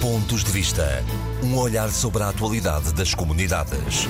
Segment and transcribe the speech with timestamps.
[0.00, 1.04] Pontos de Vista.
[1.42, 4.06] Um olhar sobre a atualidade das comunidades.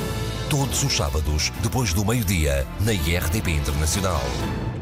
[0.51, 4.21] Todos os sábados, depois do meio-dia, na IRTP Internacional.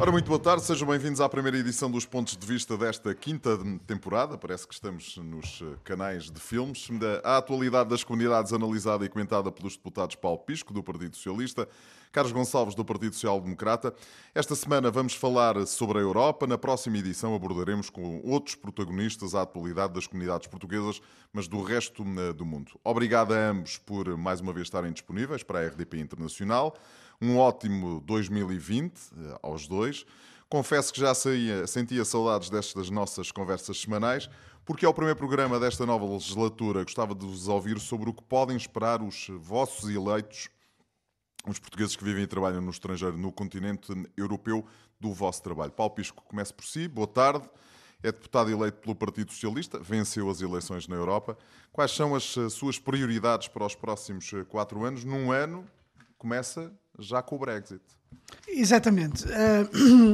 [0.01, 3.57] Ora, muito boa tarde, sejam bem-vindos à primeira edição dos Pontos de Vista desta quinta
[3.87, 4.37] temporada.
[4.37, 6.89] Parece que estamos nos canais de filmes.
[7.23, 11.69] A atualidade das comunidades analisada e comentada pelos deputados Paulo Pisco, do Partido Socialista,
[12.17, 13.93] Carlos Gonçalves, do Partido Social Democrata.
[14.35, 16.47] Esta semana vamos falar sobre a Europa.
[16.47, 22.03] Na próxima edição abordaremos com outros protagonistas a atualidade das comunidades portuguesas, mas do resto
[22.03, 22.73] eh, do mundo.
[22.83, 26.75] Obrigado a ambos por mais uma vez estarem disponíveis para a RDP Internacional.
[27.21, 30.07] Um ótimo 2020 eh, aos dois.
[30.49, 34.31] Confesso que já saía, sentia saudades destas nossas conversas semanais,
[34.65, 36.83] porque é o primeiro programa desta nova legislatura.
[36.83, 40.49] Gostava de vos ouvir sobre o que podem esperar os vossos eleitos
[41.47, 44.67] os portugueses que vivem e trabalham no estrangeiro, no continente europeu,
[45.01, 45.73] do vosso trabalho.
[45.73, 46.89] Paulo Pisco, comece por si.
[46.89, 47.49] Boa tarde.
[48.03, 51.37] É deputado eleito pelo Partido Socialista, venceu as eleições na Europa.
[51.73, 55.03] Quais são as eh, suas prioridades para os próximos eh, quatro anos?
[55.03, 55.65] Num ano,
[56.19, 57.81] começa já com o Brexit.
[58.47, 59.25] Exatamente.
[59.29, 59.69] Eh,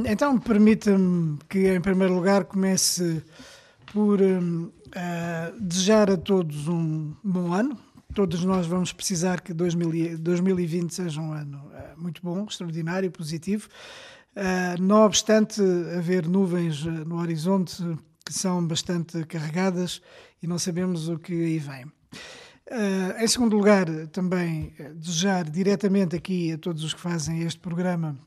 [0.09, 3.23] então, permita-me que, em primeiro lugar, comece
[3.91, 4.19] por
[5.59, 7.77] desejar a todos um bom ano,
[8.13, 13.67] todos nós vamos precisar que 2020 seja um ano eh, muito bom, extraordinário, positivo.
[14.35, 15.61] Eh, não obstante
[15.97, 17.83] haver nuvens eh, no horizonte
[18.23, 20.01] que são bastante carregadas
[20.41, 21.91] e não sabemos o que aí vem.
[23.19, 28.17] em segundo lugar, também desejar diretamente aqui a todos os que fazem este programa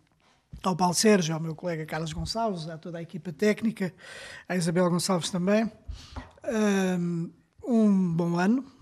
[0.63, 3.95] ao Paulo Sérgio, ao meu colega Carlos Gonçalves, a toda a equipa técnica,
[4.49, 5.71] à Isabel Gonçalves também,
[7.65, 8.76] um bom ano,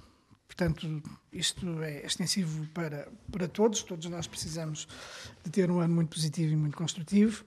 [0.56, 1.02] Portanto,
[1.32, 4.86] isto é extensivo para, para todos, todos nós precisamos
[5.42, 7.44] de ter um ano muito positivo e muito construtivo.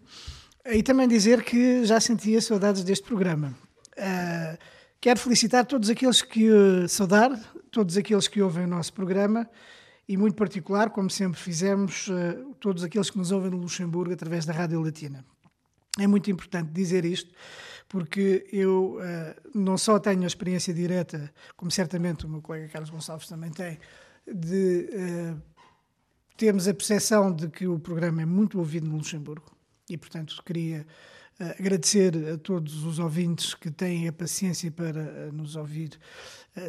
[0.66, 3.56] E também dizer que já sentia saudades deste programa.
[3.94, 4.58] Uh,
[5.00, 7.32] quero felicitar todos aqueles que uh, saudar,
[7.72, 9.50] todos aqueles que ouvem o nosso programa
[10.06, 14.46] e, muito particular, como sempre fizemos, uh, todos aqueles que nos ouvem no Luxemburgo através
[14.46, 15.24] da Rádio Latina.
[15.98, 17.34] É muito importante dizer isto,
[17.88, 22.90] porque eu uh, não só tenho a experiência direta, como certamente o meu colega Carlos
[22.90, 23.78] Gonçalves também tem,
[24.32, 25.42] de uh,
[26.36, 29.52] termos a percepção de que o programa é muito ouvido no Luxemburgo
[29.90, 30.86] e, portanto, queria
[31.40, 35.98] uh, agradecer a todos os ouvintes que têm a paciência para nos ouvir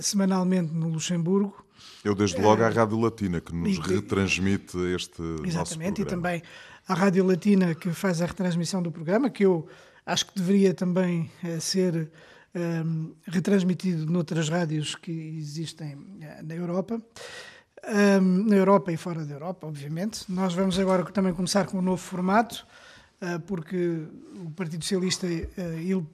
[0.02, 1.64] semanalmente no Luxemburgo.
[2.04, 6.42] Eu, desde logo, à Rádio Latina, que nos e, retransmite este Exatamente, e também
[6.86, 9.66] à Rádio Latina, que faz a retransmissão do programa, que eu
[10.08, 12.10] acho que deveria também uh, ser
[12.54, 16.94] ehm, retransmitido noutras rádios que existem uh, na Europa.
[16.94, 20.24] Um, ehm, na Europa e fora da Europa, obviamente.
[20.28, 22.66] Nós vamos agora também começar com um novo formato,
[23.20, 24.06] uh, porque
[24.46, 26.06] o Partido Socialista ele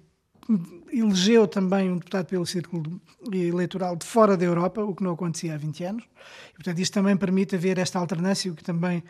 [0.92, 3.00] elegeu também um deputado pelo círculo
[3.32, 6.04] eleitoral de fora da Europa, o que não acontecia há 20 anos.
[6.50, 9.02] E, portanto, isto também permite haver esta alternância, o que também,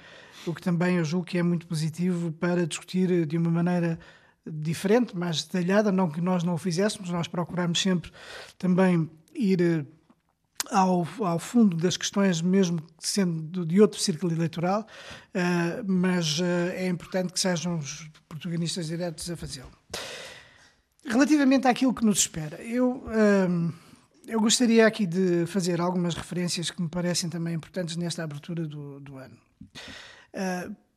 [0.47, 3.99] o que também eu julgo que é muito positivo para discutir de uma maneira
[4.47, 8.11] diferente, mais detalhada, não que nós não o fizéssemos, nós procuramos sempre
[8.59, 9.85] também ir eh,
[10.71, 14.87] ao, ao fundo das questões, mesmo sendo de outro círculo eleitoral,
[15.35, 19.71] uh, mas uh, é importante que sejam os protagonistas diretos a fazê-lo.
[21.05, 23.73] Relativamente àquilo que nos espera, eu, uh,
[24.27, 29.01] eu gostaria aqui de fazer algumas referências que me parecem também importantes nesta abertura do,
[29.01, 29.37] do ano.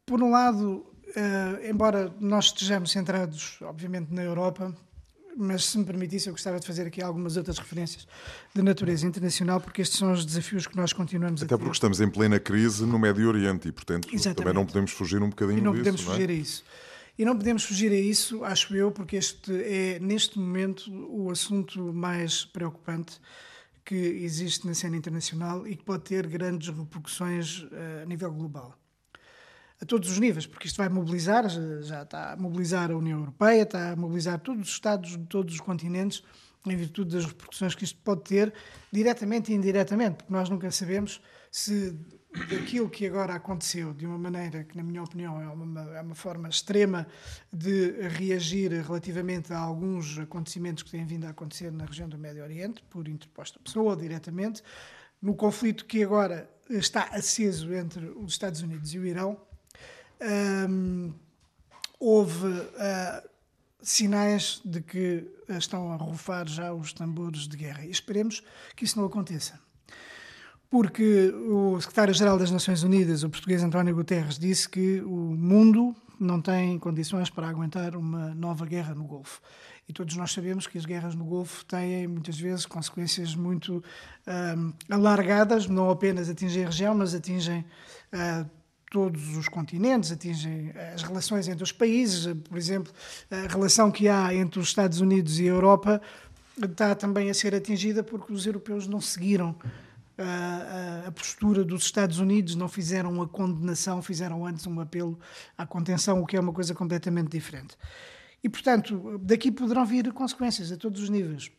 [0.06, 4.76] por um lado, Uh, embora nós estejamos centrados, obviamente, na Europa,
[5.38, 8.08] mas se me permitisse, eu gostava de fazer aqui algumas outras referências
[8.54, 11.54] de natureza internacional, porque estes são os desafios que nós continuamos Até a ter.
[11.56, 14.38] Até porque estamos em plena crise no Médio Oriente e, portanto, Exatamente.
[14.38, 15.84] também não podemos fugir um bocadinho e não disso.
[15.84, 16.16] Podemos não é?
[16.16, 16.64] fugir a isso.
[17.18, 21.94] E não podemos fugir a isso, acho eu, porque este é, neste momento, o assunto
[21.94, 23.20] mais preocupante
[23.86, 28.78] que existe na cena internacional e que pode ter grandes repercussões uh, a nível global
[29.82, 31.48] a todos os níveis, porque isto vai mobilizar,
[31.82, 35.54] já está a mobilizar a União Europeia, está a mobilizar todos os Estados de todos
[35.54, 36.24] os continentes,
[36.66, 38.54] em virtude das repercussões que isto pode ter,
[38.92, 41.22] diretamente e indiretamente, porque nós nunca sabemos
[41.52, 41.96] se
[42.56, 46.16] aquilo que agora aconteceu, de uma maneira que, na minha opinião, é uma, é uma
[46.16, 47.08] forma extrema
[47.52, 52.44] de reagir relativamente a alguns acontecimentos que têm vindo a acontecer na região do Médio
[52.44, 54.62] Oriente, por interposta pessoa ou diretamente,
[55.22, 59.40] no conflito que agora está aceso entre os Estados Unidos e o Irão,
[60.70, 61.14] um,
[62.00, 63.30] houve uh,
[63.82, 67.86] sinais de que estão a rufar já os tambores de guerra.
[67.86, 68.44] E esperemos
[68.76, 69.60] que isso não aconteça.
[70.70, 76.42] Porque o secretário-geral das Nações Unidas, o português António Guterres, disse que o mundo não
[76.42, 79.40] tem condições para aguentar uma nova guerra no Golfo.
[79.88, 83.82] E todos nós sabemos que as guerras no Golfo têm, muitas vezes, consequências muito
[84.90, 87.64] alargadas, não apenas atingem a região, mas atingem
[88.12, 88.57] uh,
[88.90, 92.34] todos os continentes, atingem as relações entre os países.
[92.48, 92.92] Por exemplo,
[93.30, 96.02] a relação que há entre os Estados Unidos e a Europa
[96.62, 99.56] está também a ser atingida porque os europeus não seguiram
[100.18, 105.20] a, a, postura dos Estados Unidos, não fizeram uma condenação, fizeram antes um apelo
[105.58, 107.78] à contenção, o que é uma coisa completamente diferente.
[108.44, 111.52] E, portanto, daqui poderão vir consequências a todos os níveis.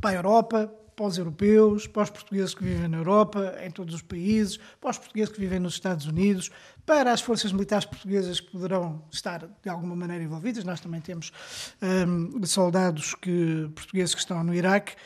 [0.00, 3.94] Para a Europa, para os europeus, para os portugueses que vivem na Europa, em todos
[3.94, 6.50] os países, para os portugueses que vivem nos Estados Unidos,
[6.84, 10.64] para as forças militares portuguesas que poderão estar de alguma maneira envolvidas.
[10.64, 11.32] Nós também temos
[11.80, 14.96] um, soldados que, portugueses que estão no Iraque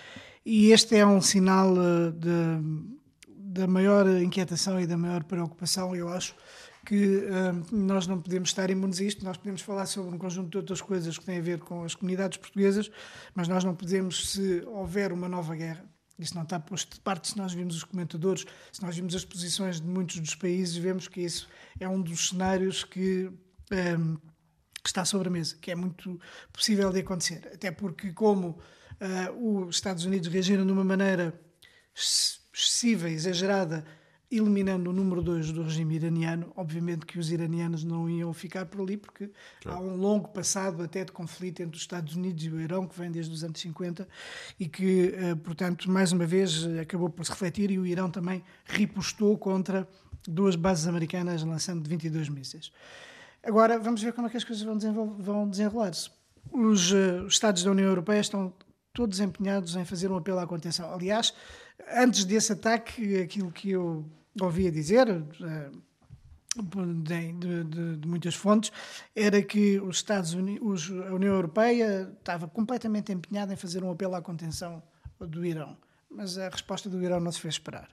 [0.47, 2.13] e este é um sinal eh,
[3.29, 6.35] da maior inquietação e da maior preocupação, eu acho,
[6.85, 10.51] que uh, nós não podemos estar imunes a isto, nós podemos falar sobre um conjunto
[10.51, 12.91] de outras coisas que têm a ver com as comunidades portuguesas,
[13.35, 15.85] mas nós não podemos, se houver uma nova guerra,
[16.19, 19.25] isso não está posto de parte se nós vimos os comentadores, se nós vimos as
[19.25, 21.49] posições de muitos dos países, vemos que isso
[21.79, 23.31] é um dos cenários que,
[23.99, 24.17] um,
[24.83, 26.21] que está sobre a mesa, que é muito
[26.53, 27.49] possível de acontecer.
[27.53, 28.59] Até porque, como
[29.01, 31.39] uh, os Estados Unidos reagiram de uma maneira
[31.95, 33.85] excessiva, exagerada,
[34.37, 36.53] eliminando o número 2 do regime iraniano.
[36.57, 39.31] Obviamente que os iranianos não iam ficar por ali, porque
[39.61, 39.79] claro.
[39.79, 42.99] há um longo passado até de conflito entre os Estados Unidos e o Irão, que
[42.99, 44.09] vem desde os anos 50,
[44.59, 48.43] e que, uh, portanto, mais uma vez acabou por se refletir, e o Irão também
[48.65, 49.87] ripostou contra
[50.27, 52.73] duas bases americanas, lançando 22 mísseis.
[53.43, 56.11] Agora, vamos ver como é que as coisas vão desenrolar-se.
[56.51, 58.53] Os, uh, os Estados da União Europeia estão
[58.93, 60.93] todos empenhados em fazer um apelo à contenção.
[60.93, 61.35] Aliás,
[61.95, 64.05] antes desse ataque, aquilo que eu
[64.41, 65.71] ouvia dizer eh,
[66.57, 68.73] de, de, de muitas fontes
[69.15, 74.15] era que os Estados Unidos, a União Europeia estava completamente empenhada em fazer um apelo
[74.15, 74.83] à contenção
[75.19, 75.77] do Irão,
[76.11, 77.89] mas a resposta do Irão não se fez esperar,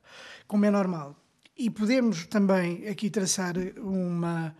[0.48, 1.16] como é normal.
[1.58, 4.56] E podemos também aqui traçar uma,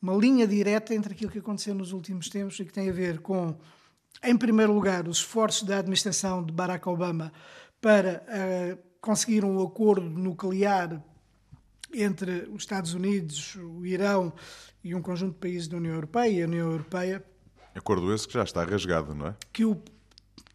[0.00, 3.20] uma linha direta entre aquilo que aconteceu nos últimos tempos e que tem a ver
[3.20, 3.56] com
[4.22, 7.32] em primeiro lugar, os esforços da administração de Barack Obama
[7.80, 11.02] para uh, conseguir um acordo nuclear
[11.92, 14.32] entre os Estados Unidos, o Irão
[14.82, 17.24] e um conjunto de países da União Europeia e a União Europeia.
[17.74, 19.34] Acordo esse que já está rasgado, não é?
[19.52, 19.80] Que o,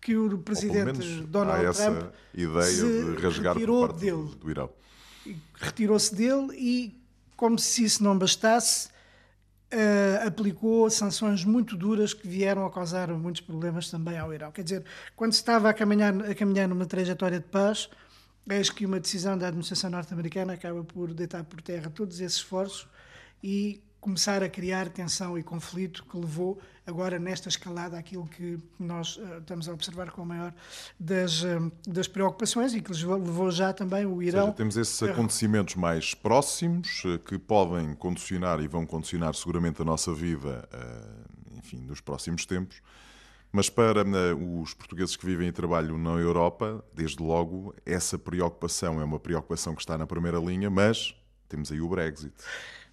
[0.01, 4.23] que o presidente Donald há essa Trump ideia de rasgar retirou por parte dele.
[4.23, 4.69] Do, do Irão.
[5.55, 7.01] Retirou-se dele e,
[7.35, 8.89] como se isso não bastasse,
[9.71, 14.51] Uh, aplicou sanções muito duras que vieram a causar muitos problemas também ao Irão.
[14.51, 14.83] Quer dizer,
[15.15, 17.87] quando se estava a caminhar, a caminhar numa trajetória de paz,
[18.49, 22.87] eis que uma decisão da administração norte-americana acaba por deitar por terra todos esses esforços
[23.43, 29.17] e começar a criar tensão e conflito que levou agora nesta escalada aquilo que nós
[29.17, 30.53] uh, estamos a observar com a maior
[30.99, 34.45] das, uh, das preocupações e que levou já também o Irão.
[34.45, 39.85] Seja, temos esses acontecimentos mais próximos uh, que podem condicionar e vão condicionar seguramente a
[39.85, 40.67] nossa vida,
[41.57, 42.81] enfim, nos próximos tempos.
[43.51, 44.03] Mas para
[44.35, 49.73] os portugueses que vivem e trabalham na Europa, desde logo, essa preocupação é uma preocupação
[49.73, 51.15] que está na primeira linha, mas
[51.47, 52.33] temos aí o Brexit.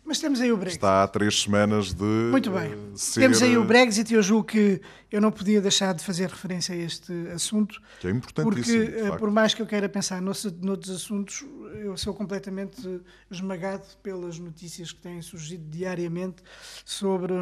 [0.06, 0.78] Mas temos aí o Brexit.
[0.78, 2.04] Está há três semanas de.
[2.04, 2.72] Muito bem.
[2.94, 3.20] Ser...
[3.20, 4.80] Temos aí o Brexit e eu julgo que
[5.10, 7.82] eu não podia deixar de fazer referência a este assunto.
[7.98, 8.84] Que é importantíssimo.
[8.84, 14.38] Porque, eh, por mais que eu queira pensar noutros, assuntos, eu sou completamente esmagado pelas
[14.38, 16.40] notícias que têm surgido diariamente
[16.84, 17.34] sobre,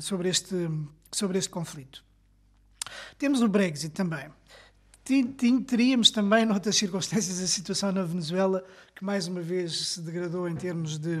[0.00, 0.68] sobre, este,
[1.12, 2.04] sobre este conflito.
[3.18, 4.28] Temos o Brexit também.
[5.66, 10.56] Teríamos também, noutras circunstâncias, a situação na Venezuela, que mais uma vez se degradou em
[10.56, 11.18] termos de.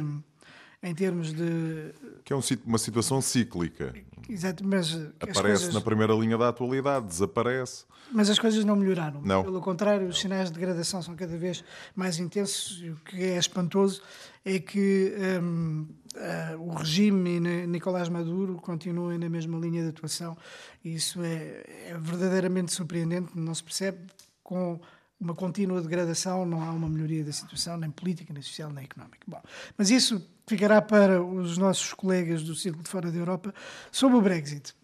[0.86, 1.92] Em termos de...
[2.24, 3.92] Que é uma situação cíclica.
[4.28, 4.94] Exato, mas.
[5.20, 5.74] Aparece coisas...
[5.74, 7.84] na primeira linha da atualidade, desaparece.
[8.12, 9.20] Mas as coisas não melhoraram.
[9.20, 9.42] Não.
[9.42, 11.64] Pelo contrário, os sinais de degradação são cada vez
[11.94, 12.82] mais intensos.
[12.82, 14.00] O que é espantoso
[14.44, 15.12] é que
[15.42, 20.36] um, uh, eh, o regime e Nicolás Maduro continuem na mesma linha de atuação.
[20.84, 23.32] E isso é, é verdadeiramente surpreendente.
[23.34, 23.98] Não se percebe
[24.40, 24.80] com
[25.20, 29.20] uma contínua degradação, não há uma melhoria da situação, nem política, nem social, nem económica.
[29.26, 29.42] Bom,
[29.76, 33.54] mas isso ficará para os nossos colegas do Círculo de Fora da Europa
[33.90, 34.74] sobre o Brexit.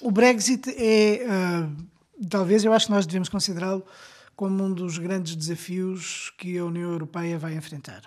[0.00, 1.86] O Brexit é, uh,
[2.28, 3.84] talvez, eu acho que nós devemos considerá-lo
[4.36, 8.02] como um dos grandes desafios que a União Europeia vai enfrentar.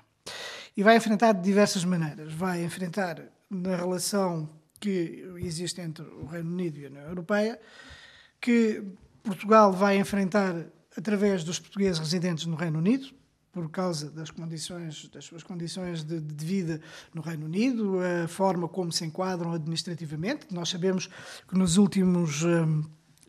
[0.77, 2.31] E vai enfrentar de diversas maneiras.
[2.31, 7.59] Vai enfrentar na relação que existe entre o Reino Unido e a União Europeia,
[8.39, 8.81] que
[9.21, 10.55] Portugal vai enfrentar
[10.97, 13.07] através dos portugueses residentes no Reino Unido,
[13.51, 16.81] por causa das condições, das suas condições de, de, vida
[17.13, 20.47] no Reino Unido, a forma como se enquadram administrativamente.
[20.51, 21.09] Nós sabemos
[21.47, 22.83] que nos últimos, hum,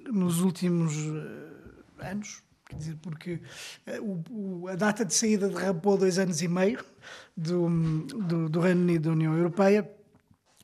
[0.08, 3.40] nos últimos eh, anos, quer dizer, porque
[3.84, 6.84] eh, o, o, a data de saída derrapou dois anos e meio
[7.36, 7.68] do,
[8.06, 9.90] do, do Reino Unido da União Europeia,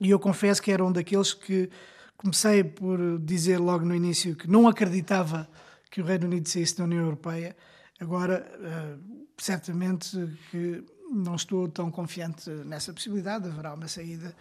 [0.01, 1.69] e eu confesso que era um daqueles que
[2.17, 5.49] comecei por dizer logo no início que não acreditava
[5.91, 7.57] que o Reino Unido saísse da União Europeia.
[8.01, 10.17] Agora, uh, certamente
[10.51, 13.49] que não estou tão confiante nessa possibilidade.
[13.49, 14.35] Haverá uma saída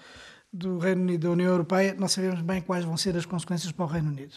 [0.52, 1.96] do Reino Unido da União Europeia.
[1.98, 4.36] Não sabemos bem quais vão ser as consequências para o Reino Unido.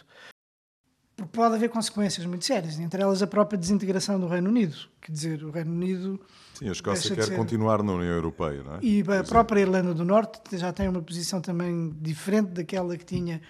[1.33, 4.75] Pode haver consequências muito sérias, entre elas a própria desintegração do Reino Unido.
[5.03, 6.19] Quer dizer, o Reino Unido.
[6.55, 7.37] Sim, a Escócia quer ser...
[7.37, 8.79] continuar na União Europeia, não é?
[8.81, 13.43] E a própria Irlanda do Norte já tem uma posição também diferente daquela que tinha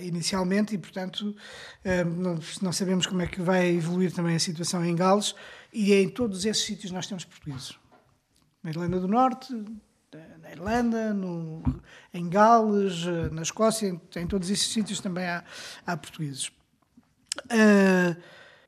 [0.00, 1.34] inicialmente, e portanto
[2.60, 5.34] não, sabemos como é que vai evoluir também a situação em Gales,
[5.72, 7.78] e em todos esses sítios nós temos portugueses.
[8.62, 9.52] Na Irlanda do Norte,
[10.42, 11.62] na Irlanda, no,
[12.12, 15.44] em Gales, na Escócia, em, em, todos esses sítios também há,
[15.86, 16.50] há portugueses.
[17.46, 18.16] Uh,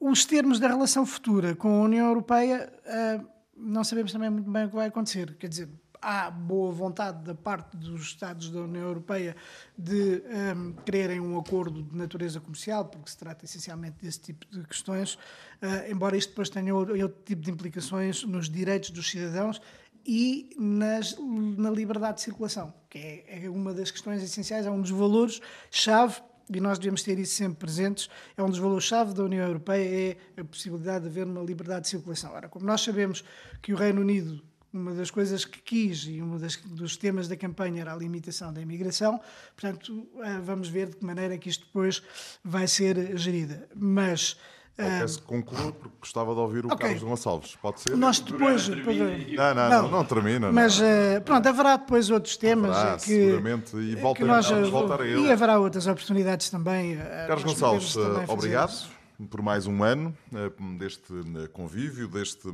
[0.00, 3.26] os termos da relação futura com a União Europeia, uh,
[3.56, 5.34] não sabemos também muito bem o que vai acontecer.
[5.36, 5.68] Quer dizer,
[6.00, 9.36] há boa vontade da parte dos Estados da União Europeia
[9.76, 10.22] de
[10.56, 15.14] um, quererem um acordo de natureza comercial, porque se trata essencialmente desse tipo de questões,
[15.14, 19.60] uh, embora isto depois tenha outro tipo de implicações nos direitos dos cidadãos
[20.06, 24.80] e nas, na liberdade de circulação, que é, é uma das questões essenciais, é um
[24.80, 29.46] dos valores-chave e nós devemos ter isso sempre presentes, é um dos valores-chave da União
[29.46, 32.32] Europeia, é a possibilidade de haver uma liberdade de circulação.
[32.32, 33.22] Ora, como nós sabemos
[33.62, 34.42] que o Reino Unido,
[34.72, 38.60] uma das coisas que quis e um dos temas da campanha era a limitação da
[38.60, 39.20] imigração,
[39.56, 42.02] portanto, eh, vamos ver de que maneira que isto depois
[42.44, 43.68] vai ser gerida.
[43.74, 44.36] Mas
[44.76, 46.78] Peço que conclua, porque gostava de ouvir o okay.
[46.78, 47.56] Carlos Gonçalves.
[47.56, 47.96] Pode ser?
[47.96, 48.68] Nós depois.
[48.68, 50.50] não, não, não, não, termina.
[50.50, 50.78] Mas.
[50.78, 52.74] Uh, pronto, haverá depois outros temas.
[52.74, 55.22] Haverá, que, seguramente, e voltaremos nós, a voltar a ele.
[55.22, 56.94] E haverá outras oportunidades também.
[56.94, 60.16] Eh, Carlos Gonçalves, também obrigado por mais um ano
[60.78, 61.12] deste
[61.52, 62.48] convívio, deste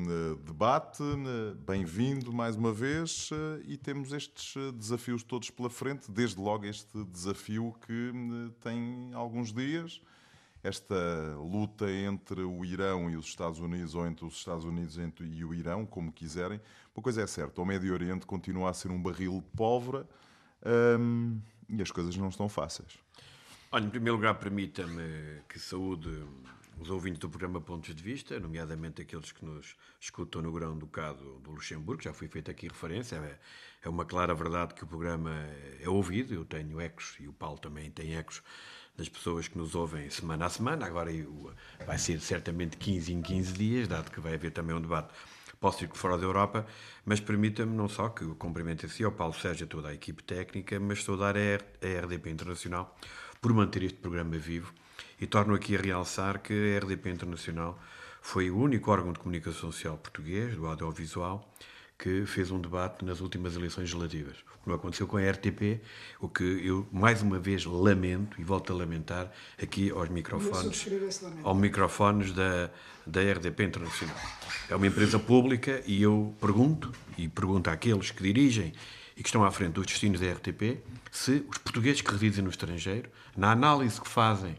[0.45, 1.03] debate.
[1.67, 3.31] Bem-vindo mais uma vez
[3.67, 8.13] e temos estes desafios todos pela frente, desde logo este desafio que
[8.61, 10.01] tem alguns dias
[10.67, 10.97] esta
[11.37, 15.55] luta entre o Irão e os Estados Unidos, ou entre os Estados Unidos e o
[15.55, 16.61] Irão, como quiserem,
[16.95, 20.09] uma coisa é certa: o Médio Oriente continua a ser um barril de pólvora
[20.99, 22.99] hum, e as coisas não estão fáceis.
[23.71, 26.09] Olha, em primeiro lugar, permita-me que saúde
[26.79, 31.39] os ouvintes do programa Pontos de Vista, nomeadamente aqueles que nos escutam no Grão Ducado
[31.41, 33.39] do Luxemburgo, já foi feita aqui referência, é,
[33.83, 35.33] é uma clara verdade que o programa
[35.81, 38.43] é ouvido, eu tenho ecos e o Paulo também tem ecos
[38.97, 40.87] das pessoas que nos ouvem semana a semana.
[40.87, 41.11] Agora
[41.87, 45.13] vai ser certamente 15 em 15 dias, dado que vai haver também um debate
[45.81, 46.67] ir fora da Europa,
[47.05, 49.95] mas permita-me não só que o cumprimento a si, ao Paulo Sérgio, a toda a
[49.95, 52.97] equipe técnica, mas saudar a RDP Internacional
[53.41, 54.73] por manter este programa vivo
[55.21, 57.79] e torno aqui a realçar que a RDP Internacional
[58.21, 61.49] foi o único órgão de comunicação social português, do audiovisual,
[61.99, 64.37] que fez um debate nas últimas eleições legislativas.
[64.63, 65.81] Como aconteceu com a RTP,
[66.21, 69.31] o que eu mais uma vez lamento e volto a lamentar
[69.63, 70.87] aqui aos microfones,
[71.45, 72.69] aos microfones da,
[73.07, 74.17] da RDP Internacional.
[74.69, 78.73] É uma empresa pública e eu pergunto, e pergunto àqueles que dirigem
[79.17, 82.51] e que estão à frente dos destinos da RTP, se os portugueses que residem no
[82.51, 84.59] estrangeiro, na análise que fazem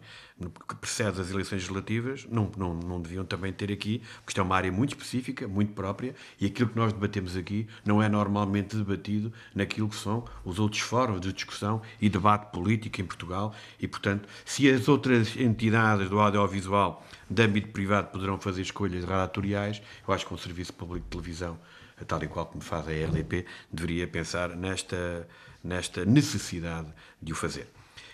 [0.68, 4.44] que precede as eleições legislativas, não, não, não deviam também ter aqui, porque isto é
[4.44, 8.76] uma área muito específica, muito própria, e aquilo que nós debatemos aqui não é normalmente
[8.76, 13.88] debatido naquilo que são os outros fóruns de discussão e debate político em Portugal, e,
[13.88, 20.14] portanto, se as outras entidades do audiovisual de âmbito privado poderão fazer escolhas relatoriais, eu
[20.14, 21.58] acho que um serviço público de televisão,
[22.06, 25.28] tal e qual como faz a RDP, deveria pensar nesta,
[25.64, 27.68] nesta necessidade de o fazer.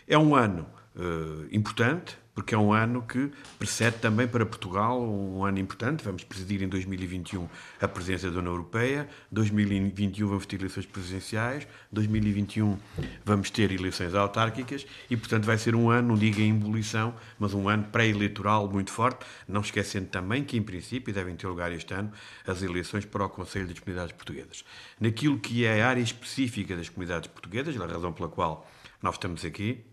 [0.07, 0.65] É um ano
[0.95, 6.03] uh, importante, porque é um ano que precede também para Portugal um ano importante.
[6.03, 7.47] Vamos presidir em 2021
[7.79, 12.77] a presença da União Europeia, 2021 vamos ter eleições presidenciais, 2021
[13.23, 17.53] vamos ter eleições autárquicas e, portanto, vai ser um ano, não digo em ebulição, mas
[17.53, 21.93] um ano pré-eleitoral muito forte, não esquecendo também que, em princípio, devem ter lugar este
[21.93, 22.11] ano
[22.47, 24.65] as eleições para o Conselho das Comunidades Portuguesas.
[24.99, 28.67] Naquilo que é a área específica das comunidades portuguesas, a razão pela qual
[29.01, 29.83] nós estamos aqui,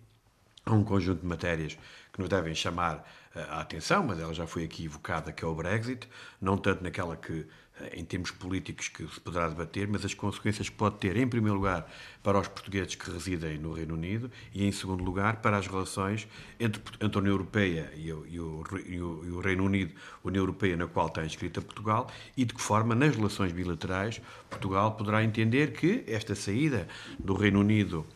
[0.65, 1.79] há um conjunto de matérias
[2.13, 5.49] que nos devem chamar eh, a atenção, mas ela já foi aqui evocada, que é
[5.49, 6.09] o Brexit,
[6.41, 7.47] não tanto naquela que
[7.95, 11.57] em termos políticos que se poderá debater, mas as consequências que pode ter, em primeiro
[11.57, 11.91] lugar,
[12.23, 16.29] para os portugueses que residem no Reino Unido e, em segundo lugar, para as relações
[16.59, 20.77] entre, a União Europeia e o, e, o, e, o, Reino Unido, a União Europeia
[20.77, 25.73] na qual está inscrita Portugal, e de que forma, nas relações bilaterais, Portugal poderá entender
[25.73, 26.87] que esta saída
[27.19, 28.07] do Reino Unido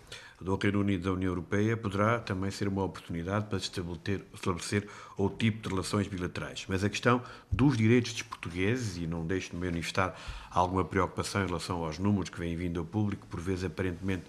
[0.45, 4.87] do Reino Unido da União Europeia poderá também ser uma oportunidade para estabelecer, estabelecer
[5.17, 6.67] outro tipo de relações bilaterais.
[6.69, 10.15] Mas a questão dos direitos dos portugueses, e não deixo de manifestar
[10.51, 14.25] alguma preocupação em relação aos números que vêm vindo ao público, por vezes aparentemente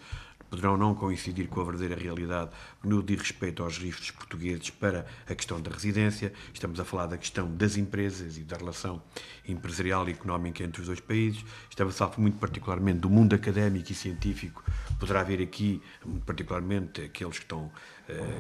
[0.56, 2.50] poderão não coincidir com a verdadeira realidade
[2.82, 6.32] no diz respeito aos riscos portugueses para a questão da residência.
[6.54, 9.02] Estamos a falar da questão das empresas e da relação
[9.46, 11.44] empresarial e económica entre os dois países.
[11.70, 14.64] Estamos a falar muito particularmente do mundo académico e científico.
[14.98, 15.82] Poderá haver aqui,
[16.26, 17.70] particularmente, aqueles que estão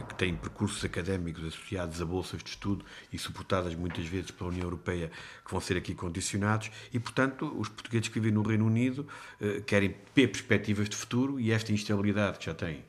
[0.07, 4.63] que têm percursos académicos associados a bolsas de estudo e suportadas muitas vezes pela União
[4.63, 5.11] Europeia,
[5.43, 9.07] que vão ser aqui condicionados, e, portanto, os portugueses que vivem no Reino Unido
[9.41, 12.83] eh, querem ter perspectivas de futuro e esta instabilidade que já tem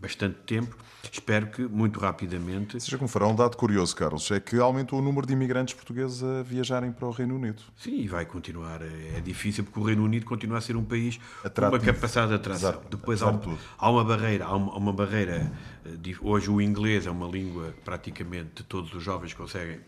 [0.00, 0.76] bastante tempo.
[1.10, 2.80] Espero que muito rapidamente.
[2.80, 6.22] Seja como fará, um dado curioso, Carlos, é que aumentou o número de imigrantes portugueses
[6.22, 7.62] a viajarem para o Reino Unido.
[7.76, 8.80] Sim, e vai continuar.
[8.82, 11.78] É difícil porque o Reino Unido continua a ser um país Atrativo.
[11.78, 12.70] com uma capacidade de atração.
[12.70, 12.88] Exato.
[12.96, 13.40] Depois há,
[13.78, 15.52] há, uma barreira, há uma, uma barreira.
[15.84, 19.80] Eh, hoje o inglês é uma língua praticamente todos os jovens conseguem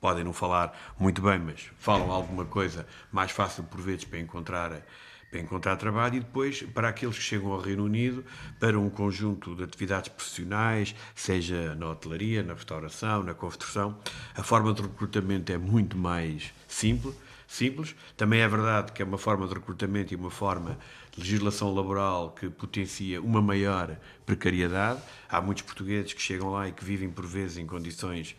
[0.00, 4.82] podem não falar muito bem, mas falam alguma coisa mais fácil por vezes para encontrar
[5.40, 8.24] encontrar trabalho e depois para aqueles que chegam ao Reino Unido
[8.60, 13.98] para um conjunto de atividades profissionais, seja na hotelaria, na restauração, na construção.
[14.34, 17.14] A forma de recrutamento é muito mais simples.
[17.46, 17.94] simples.
[18.16, 20.78] Também é verdade que é uma forma de recrutamento e uma forma
[21.12, 25.00] de legislação laboral que potencia uma maior precariedade.
[25.28, 28.34] Há muitos portugueses que chegam lá e que vivem por vezes em condições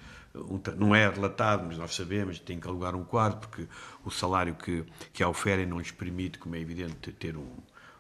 [0.77, 3.67] não é relatado, mas nós sabemos, tem que alugar um quarto, porque
[4.03, 7.55] o salário que, que a oferem não lhes permite, como é evidente, ter um,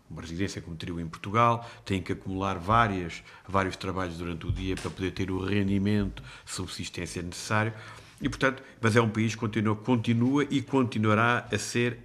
[0.09, 4.75] uma residência como teriam em Portugal, têm que acumular várias, vários trabalhos durante o dia
[4.75, 7.73] para poder ter o rendimento subsistência necessário.
[8.21, 11.99] E, portanto, mas é um país que continua, continua e continuará a ser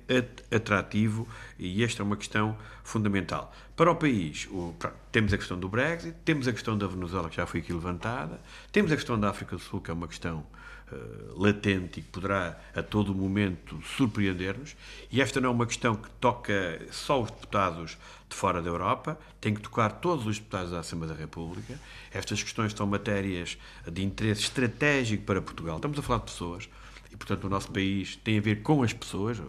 [0.51, 3.55] atrativo, e esta é uma questão fundamental.
[3.77, 4.75] Para o país, o,
[5.13, 8.41] temos a questão do Brexit, temos a questão da Venezuela, que já foi aqui levantada,
[8.73, 10.45] temos a questão da África do Sul, que é uma questão
[10.91, 14.75] uh, latente e que poderá a todo momento surpreender-nos,
[15.13, 17.97] e esta não é uma questão que toca só os deputados
[18.29, 21.79] de fora da Europa, tem que tocar todos os deputados da Assembleia da República.
[22.13, 23.57] Estas questões são matérias
[23.91, 25.77] de interesse estratégico para Portugal.
[25.77, 26.69] Estamos a falar de pessoas
[27.11, 29.41] e, portanto, o nosso país tem a ver com as pessoas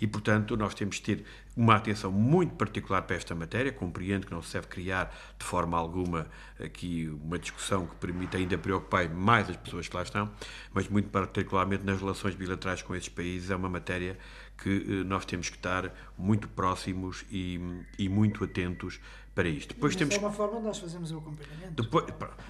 [0.00, 1.24] e, portanto, nós temos de ter
[1.58, 3.72] uma atenção muito particular para esta matéria.
[3.72, 6.28] Compreendo que não se deve criar de forma alguma
[6.62, 10.30] aqui uma discussão que permita ainda preocupar mais as pessoas que lá estão,
[10.72, 14.16] mas muito particularmente nas relações bilaterais com esses países é uma matéria
[14.56, 17.60] que eh, nós temos que estar muito próximos e,
[17.98, 19.00] e muito atentos
[19.34, 19.74] para isto.
[19.74, 20.14] Depois temos...
[20.14, 21.82] é uma forma de nós fazermos o acompanhamento.
[21.82, 22.04] Depois,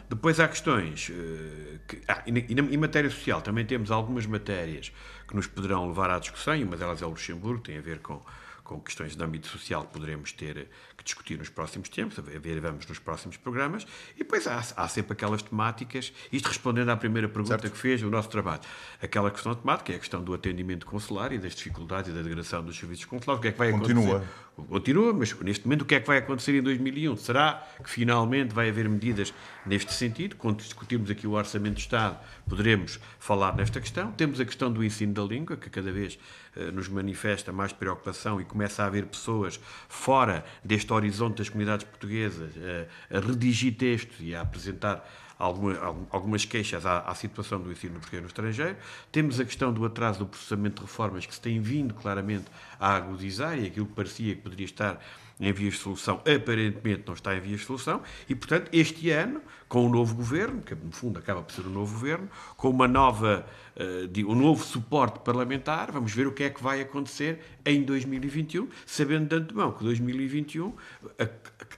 [0.08, 1.08] depois há questões.
[1.08, 4.92] Uh, que, ah, e, e em matéria social também temos algumas matérias
[5.26, 8.00] que nos poderão levar à discussão, e uma delas é o Luxemburgo, tem a ver
[8.00, 8.22] com
[8.68, 12.60] com questões de âmbito social que poderemos ter que discutir nos próximos tempos, a ver,
[12.60, 17.28] vamos nos próximos programas, e depois há, há sempre aquelas temáticas, isto respondendo à primeira
[17.28, 17.72] pergunta certo.
[17.72, 18.60] que fez, o nosso trabalho,
[19.00, 22.62] aquela questão temática é a questão do atendimento consular e das dificuldades e da degradação
[22.62, 24.16] dos serviços consulares, o que é que vai Continua.
[24.16, 24.47] acontecer?
[24.66, 27.16] Continua, mas neste momento o que é que vai acontecer em 2001?
[27.16, 29.32] Será que finalmente vai haver medidas
[29.64, 30.36] neste sentido?
[30.36, 32.18] Quando discutirmos aqui o Orçamento do Estado,
[32.48, 34.10] poderemos falar nesta questão.
[34.12, 36.18] Temos a questão do ensino da língua, que cada vez
[36.56, 41.86] eh, nos manifesta mais preocupação e começa a haver pessoas fora deste horizonte das comunidades
[41.86, 45.74] portuguesas eh, a redigir textos e a apresentar alguma,
[46.10, 48.76] algumas queixas à, à, situação do ensino português no estrangeiro.
[49.12, 52.46] Temos a questão do atraso do processamento de reformas que se tem vindo claramente
[52.80, 55.00] a agudizar e aquilo que parecia que poderia estar
[55.40, 59.40] em vias de solução, aparentemente não está em vias de solução, e, portanto, este ano,
[59.68, 62.88] com o novo governo, que no fundo acaba por ser um novo governo, com uma
[62.88, 63.46] nova,
[63.76, 68.68] uh, um novo suporte parlamentar, vamos ver o que é que vai acontecer em 2021,
[68.84, 70.74] sabendo de antemão que 2021
[71.18, 71.24] a,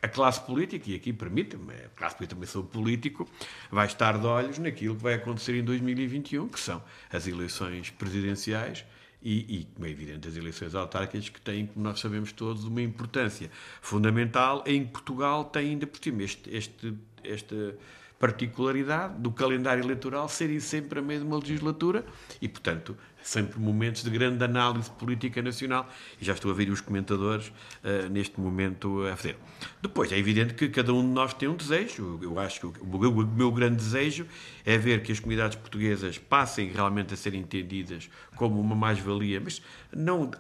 [0.02, 3.28] a classe política, e aqui permita-me, a classe política também sou político,
[3.70, 8.84] vai estar de olhos naquilo que vai acontecer em 2021, que são as eleições presidenciais
[9.22, 12.80] e, e, como é evidente, as eleições autárquicas que têm, como nós sabemos todos, uma
[12.80, 13.50] importância
[13.83, 17.76] fundamental em Portugal tem ainda por cima este, este, esta
[18.18, 22.04] particularidade do calendário eleitoral serem sempre a mesma legislatura
[22.40, 25.88] e, portanto, sempre momentos de grande análise política nacional
[26.20, 29.37] e já estou a ver os comentadores uh, neste momento a fazer.
[29.83, 32.18] Depois, é evidente que cada um de nós tem um desejo.
[32.22, 34.26] Eu acho que o, o, meu grande desejo
[34.64, 39.61] é ver que as comunidades portuguesas passem realmente a ser entendidas como uma mais-valia, mas
[39.94, 40.30] não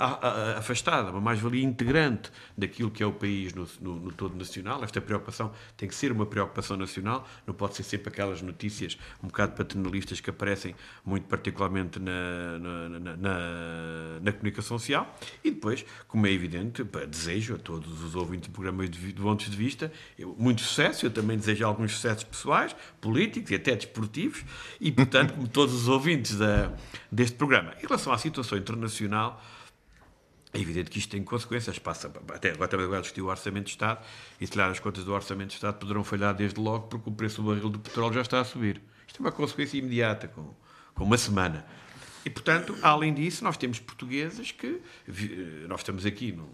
[0.56, 4.82] afastada, uma mais-valia integrante daquilo que é o país no, no, no, todo nacional.
[4.82, 9.26] Esta preocupação tem que ser uma preocupação nacional, não pode ser sempre aquelas notícias um
[9.26, 15.18] bocado paternalistas que aparecem muito particularmente na, na, na, na comunicação social.
[15.42, 19.50] E depois, como é evidente, desejo a todos os ouvintes de programas de, de pontos
[19.50, 21.06] de vista eu, muito sucesso.
[21.06, 24.44] Eu também desejo alguns sucessos pessoais, políticos e até desportivos.
[24.80, 26.72] E, portanto, como todos os ouvintes da,
[27.10, 27.74] deste programa.
[27.82, 29.42] Em relação à situação internacional,
[30.52, 31.78] é evidente que isto tem consequências.
[31.78, 34.04] Passa, até agora também agora discutiu o Orçamento de Estado
[34.40, 37.12] e, se calhar, as contas do Orçamento de Estado poderão falhar desde logo porque o
[37.12, 38.80] preço do barril de petróleo já está a subir.
[39.06, 40.54] Isto é uma consequência imediata, com,
[40.94, 41.64] com uma semana.
[42.24, 44.80] E, portanto, além disso, nós temos portugueses que.
[45.68, 46.48] Nós estamos aqui no,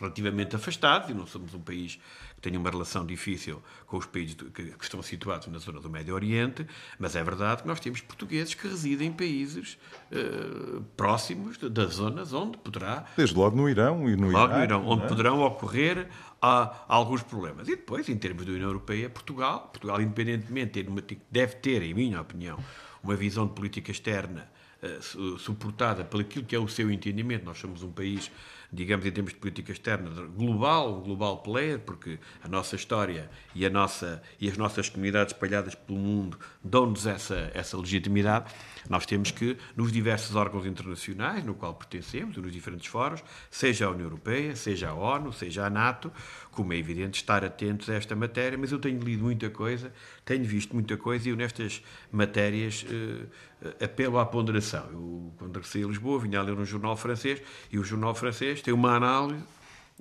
[0.00, 1.98] relativamente afastados e não somos um país
[2.34, 6.14] que tenha uma relação difícil com os países que, estão situados na zona do Médio
[6.14, 6.66] Oriente,
[6.98, 9.78] mas é verdade que nós temos portugueses que residem em países
[10.10, 13.04] uh, próximos das zonas onde poderá.
[13.16, 15.08] Desde logo no Irão e no logo no Irão, onde é?
[15.08, 16.08] poderão ocorrer
[16.40, 17.68] há alguns problemas.
[17.68, 20.86] E depois, em termos da União Europeia, Portugal, Portugal independentemente,
[21.30, 22.58] deve ter, em minha opinião,
[23.02, 24.50] uma visão de política externa
[24.82, 27.44] uh, suportada pelo aquilo que é o seu entendimento.
[27.44, 28.30] Nós somos um país
[28.72, 33.66] digamos, em termos de política externa, global, um global player, porque a nossa história e,
[33.66, 38.52] a nossa, e as nossas comunidades espalhadas pelo mundo dão-nos essa, essa legitimidade,
[38.88, 43.90] nós temos que, nos diversos órgãos internacionais, no qual pertencemos, nos diferentes fóruns, seja a
[43.90, 46.12] União Europeia, seja a ONU, seja a NATO,
[46.60, 49.90] como é evidente, estar atentos a esta matéria, mas eu tenho lido muita coisa,
[50.26, 54.86] tenho visto muita coisa e eu nestas matérias eh, apelo à ponderação.
[54.92, 57.40] Eu, quando regressei a Lisboa, vinha a ler um jornal francês
[57.72, 59.42] e o jornal francês tem uma análise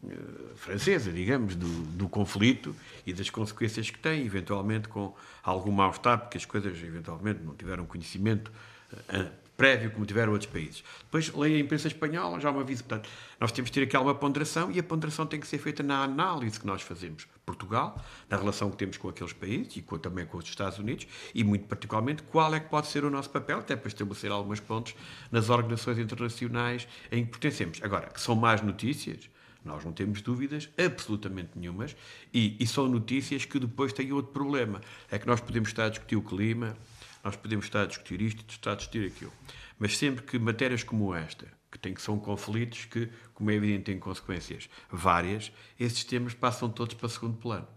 [0.05, 0.15] eh,
[0.55, 2.75] francesa, digamos, do, do, conflito
[3.07, 7.85] e das consequências que tem, eventualmente com algum mal-estar, porque as coisas eventualmente não tiveram
[7.85, 8.51] conhecimento
[8.93, 10.81] uh, prévio como tiveram outros países.
[11.01, 12.81] Depois leia a imprensa espanhola, já uma vez.
[12.81, 15.83] Portanto, nós temos de ter aqui alguma ponderação e a ponderação tem que ser feita
[15.83, 17.27] na análise que nós fazemos.
[17.45, 21.07] Portugal, na relação que temos com aqueles países e com, também com os Estados Unidos
[21.35, 24.61] e, muito particularmente, qual é que pode ser o nosso papel, até para estabelecer alguns
[24.61, 24.95] pontos
[25.29, 27.81] nas organizações internacionais em que pertencemos.
[27.83, 29.29] Agora, que são más notícias,
[29.65, 31.97] nós não temos dúvidas absolutamente nenhumas
[32.33, 34.79] e, e são notícias que depois têm outro problema.
[35.11, 36.77] É que nós podemos estar a discutir o clima,
[37.23, 39.33] nós podemos estar a discutir isto e estar a discutir aquilo.
[39.77, 43.83] Mas sempre que matérias como esta, que, tem, que são conflitos que, como é evidente,
[43.83, 47.67] têm consequências várias, esses temas passam todos para segundo plano.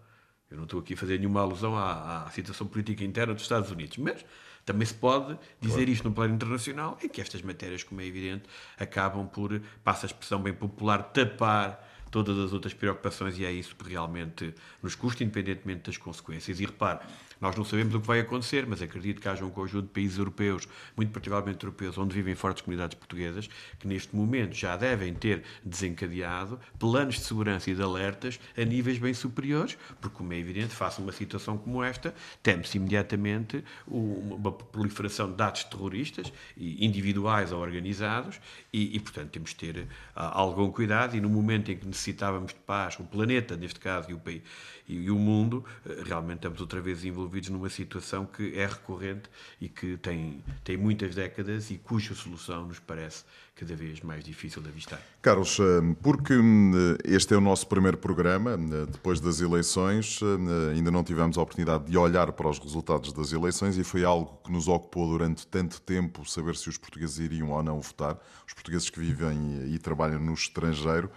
[0.50, 3.70] Eu não estou aqui a fazer nenhuma alusão à, à situação política interna dos Estados
[3.70, 4.24] Unidos, mas
[4.64, 5.90] também se pode dizer claro.
[5.90, 8.44] isto no plano internacional, em que estas matérias, como é evidente,
[8.78, 13.74] acabam por, passa a expressão bem popular, tapar todas as outras preocupações e é isso
[13.74, 16.60] que realmente nos custa, independentemente das consequências.
[16.60, 17.00] E repare,
[17.42, 20.16] nós não sabemos o que vai acontecer, mas acredito que haja um conjunto de países
[20.16, 23.50] europeus, muito particularmente europeus, onde vivem fortes comunidades portuguesas,
[23.80, 28.96] que neste momento já devem ter desencadeado planos de segurança e de alertas a níveis
[28.98, 34.52] bem superiores, porque, como é evidente, face a uma situação como esta, teme-se imediatamente uma
[34.52, 38.40] proliferação de dados terroristas, individuais ou organizados,
[38.72, 41.16] e, e portanto, temos de ter uh, algum cuidado.
[41.16, 44.42] E no momento em que necessitávamos de paz, o planeta, neste caso, e o país
[44.88, 49.68] e, o mundo, uh, realmente estamos outra vez envolvidos numa situação que é recorrente e
[49.68, 54.68] que tem, tem muitas décadas e cuja solução nos parece cada vez mais difícil de
[54.68, 55.00] avistar.
[55.20, 56.72] Carlos, eh, porque hum,
[57.04, 61.42] este é o nosso primeiro programa, eh, depois das eleições, eh, ainda não tivemos a
[61.42, 65.46] oportunidade de olhar para os resultados das eleições e foi algo que nos ocupou durante
[65.46, 69.78] tanto tempo saber se os portugueses iriam ou não votar, os portugueses que vivem e
[69.78, 71.10] trabalham no estrangeiro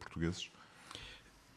[0.00, 0.50] portugueses?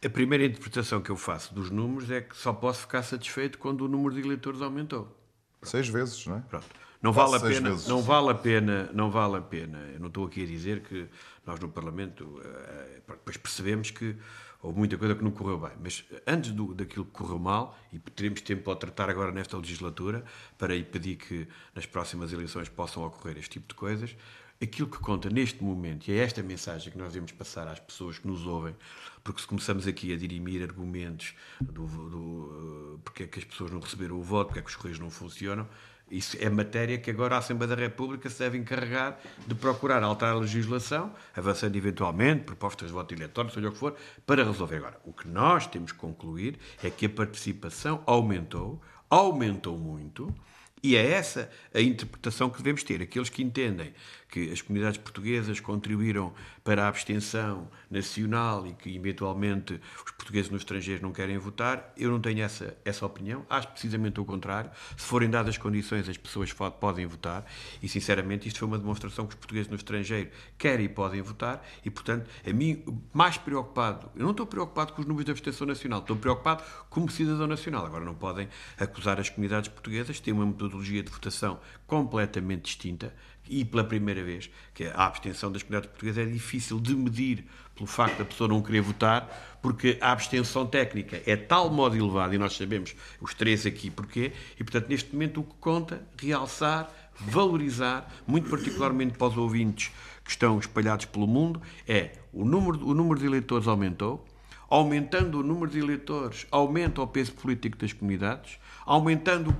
[0.03, 3.85] A primeira interpretação que eu faço dos números é que só posso ficar satisfeito quando
[3.85, 5.18] o número de eleitores aumentou.
[5.63, 6.39] Seis vezes, não é?
[6.41, 6.67] Pronto.
[7.01, 7.87] Não vale a pena, vezes.
[7.87, 9.77] não vale a pena, não vale a pena.
[9.93, 11.07] Eu não estou aqui a dizer que
[11.45, 14.17] nós no Parlamento eh, depois percebemos que
[14.61, 17.99] houve muita coisa que não correu bem, mas antes do, daquilo que correu mal, e
[17.99, 20.25] teremos tempo para tratar agora nesta legislatura,
[20.57, 24.15] para impedir que nas próximas eleições possam ocorrer este tipo de coisas,
[24.61, 28.17] aquilo que conta neste momento, e é esta mensagem que nós devemos passar às pessoas
[28.17, 28.75] que nos ouvem,
[29.23, 33.71] porque se começamos aqui a dirimir argumentos do, do uh, porque é que as pessoas
[33.71, 35.67] não receberam o voto, porque é que os correios não funcionam,
[36.11, 40.33] isso é matéria que agora a Assembleia da República se deve encarregar de procurar alterar
[40.33, 43.95] a legislação, avançando eventualmente propostas de voto eleitório, seja o que for,
[44.25, 44.77] para resolver.
[44.77, 50.33] Agora, o que nós temos que concluir é que a participação aumentou, aumentou muito,
[50.81, 53.01] e é essa a interpretação que devemos ter.
[53.01, 53.93] Aqueles que entendem
[54.29, 56.31] que as comunidades portuguesas contribuíram
[56.63, 62.11] para a abstenção nacional e que, eventualmente, os portugueses no estrangeiro não querem votar, eu
[62.11, 63.43] não tenho essa, essa opinião.
[63.49, 64.69] Acho precisamente o contrário.
[64.95, 67.43] Se forem dadas as condições, as pessoas podem votar
[67.81, 71.65] e, sinceramente, isto foi uma demonstração que os portugueses no estrangeiro querem e podem votar
[71.83, 75.65] e, portanto, a mim, mais preocupado, eu não estou preocupado com os números de abstenção
[75.65, 77.85] nacional, estou preocupado como cidadão nacional.
[77.85, 83.13] Agora, não podem acusar as comunidades portuguesas ter uma metodologia de votação completamente distinta
[83.49, 87.87] e pela primeira vez, que a abstenção das comunidades portuguesas é difícil de medir pelo
[87.87, 92.37] facto da pessoa não querer votar, porque a abstenção técnica é tal modo elevada, e
[92.37, 98.11] nós sabemos os três aqui porquê, e portanto neste momento o que conta, realçar, valorizar,
[98.27, 99.91] muito particularmente para os ouvintes
[100.23, 104.25] que estão espalhados pelo mundo, é o número, o número de eleitores aumentou,
[104.69, 109.53] aumentando o número de eleitores, aumenta o peso político das comunidades, aumentando o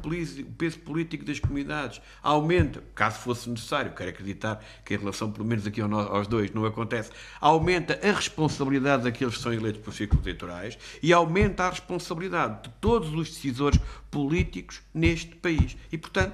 [0.57, 5.67] peso político das comunidades, aumenta, caso fosse necessário, quero acreditar que em relação, pelo menos
[5.67, 10.79] aqui aos dois, não acontece, aumenta a responsabilidade daqueles que são eleitos por círculos eleitorais
[11.03, 15.77] e aumenta a responsabilidade de todos os decisores políticos neste país.
[15.91, 16.33] E, portanto,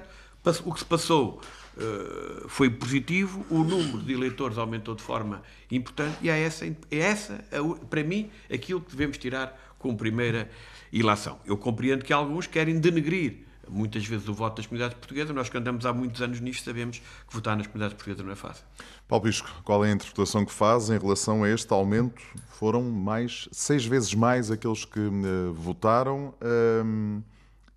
[0.64, 1.42] o que se passou
[1.76, 6.74] uh, foi positivo, o número de eleitores aumentou de forma importante e é essa, é
[6.90, 7.44] essa
[7.90, 10.50] para mim, aquilo que devemos tirar como primeira
[10.92, 11.38] ilação.
[11.44, 15.34] Eu compreendo que alguns querem denegrir muitas vezes o voto das comunidades portuguesas.
[15.34, 18.36] Nós que andamos há muitos anos nisto sabemos que votar nas comunidades portuguesas não é
[18.36, 18.64] fácil.
[19.08, 22.22] Paulo Pisco, qual é a interpretação que faz em relação a este aumento?
[22.50, 26.34] Foram mais, seis vezes mais aqueles que uh, votaram.
[26.40, 27.22] Uh,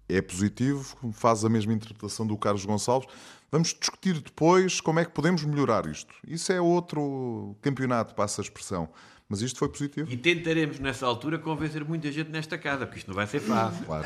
[0.07, 3.07] é positivo, faz a mesma interpretação do Carlos Gonçalves.
[3.51, 6.13] Vamos discutir depois como é que podemos melhorar isto.
[6.27, 8.89] Isso é outro campeonato, passa a expressão.
[9.29, 10.11] Mas isto foi positivo.
[10.11, 13.85] E tentaremos, nessa altura, convencer muita gente nesta casa, porque isto não vai ser fácil.
[13.85, 14.05] Claro.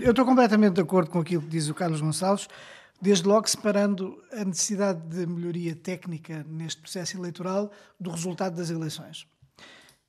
[0.00, 2.48] eu estou completamente de acordo com aquilo que diz o Carlos Gonçalves,
[3.00, 9.26] desde logo separando a necessidade de melhoria técnica neste processo eleitoral do resultado das eleições.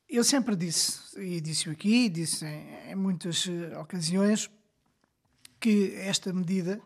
[0.08, 4.50] Eu sempre disse, e disse aqui, disse em, em muitas eh, ocasiões,
[5.60, 6.80] que esta medida,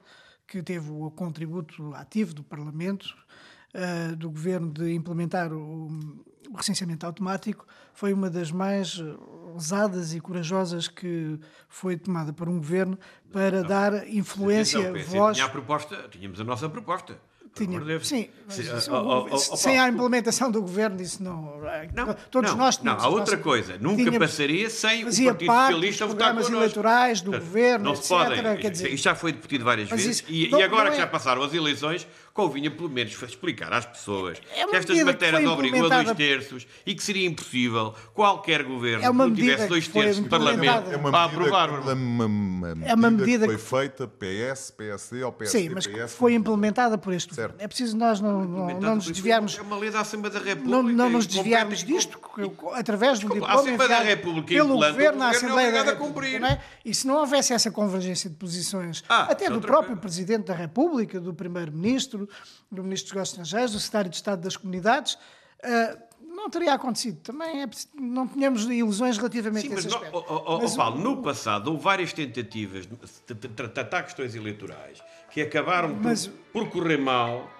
[0.47, 3.13] que teve o contributo ativo do Parlamento,
[3.73, 5.89] uh, do Governo de implementar o,
[6.49, 9.03] o recenseamento automático foi uma das mais
[9.53, 12.97] ousadas e corajosas que foi tomada por um governo
[13.31, 15.37] para não, dar influência, voz...
[15.37, 17.19] Tinha a proposta, tínhamos a nossa proposta.
[17.57, 21.59] Tinha, sim, sem, oh, oh, oh, sem a implementação do governo, isso não.
[21.91, 23.77] não todos não, nós Não, há outra coisa.
[23.79, 26.53] Nunca tínhamos, passaria sem o Partido Socialista votar connosco.
[26.53, 28.03] eleitorais do Portanto, governo, não etc.
[28.03, 30.19] Se podem, quer dizer, isto já foi discutido várias vezes.
[30.19, 32.07] Isso, e, e, agora que já é- passaram as eleições,
[32.37, 36.67] convinha pelo menos explicar às pessoas é que estas matérias que obrigam a dois terços
[36.85, 40.97] e que seria impossível qualquer governo é que não tivesse dois terços de Parlamento é
[40.99, 41.69] para aprovar.
[41.69, 45.87] É uma, uma, é uma medida que foi feita PS, PSD ou PSD, Sim, mas
[45.87, 47.55] PS, foi implementada por este governo.
[47.57, 49.57] É preciso nós não, não, não nos desviarmos...
[49.57, 50.69] É uma lei da Assembleia da República.
[50.69, 52.19] Não, não nos desviarmos disto,
[52.73, 56.61] através do diploma a Assembleia da República pelo governo, a Assembleia da República.
[56.85, 61.19] E se não houvesse essa convergência de posições, ah, até do próprio Presidente da República,
[61.19, 62.26] do Primeiro-Ministro,
[62.71, 67.19] do Ministro dos Negócios Estrangeiros, do Secretário de Estado das Comunidades, uh, não teria acontecido.
[67.21, 70.25] Também é, não tínhamos ilusões relativamente Sim, a esse aspecto.
[70.29, 73.35] Oh, oh, mas, Paulo, no passado houve várias tentativas de
[73.69, 77.56] tratar questões eleitorais que acabaram mas, por, por correr mal uh,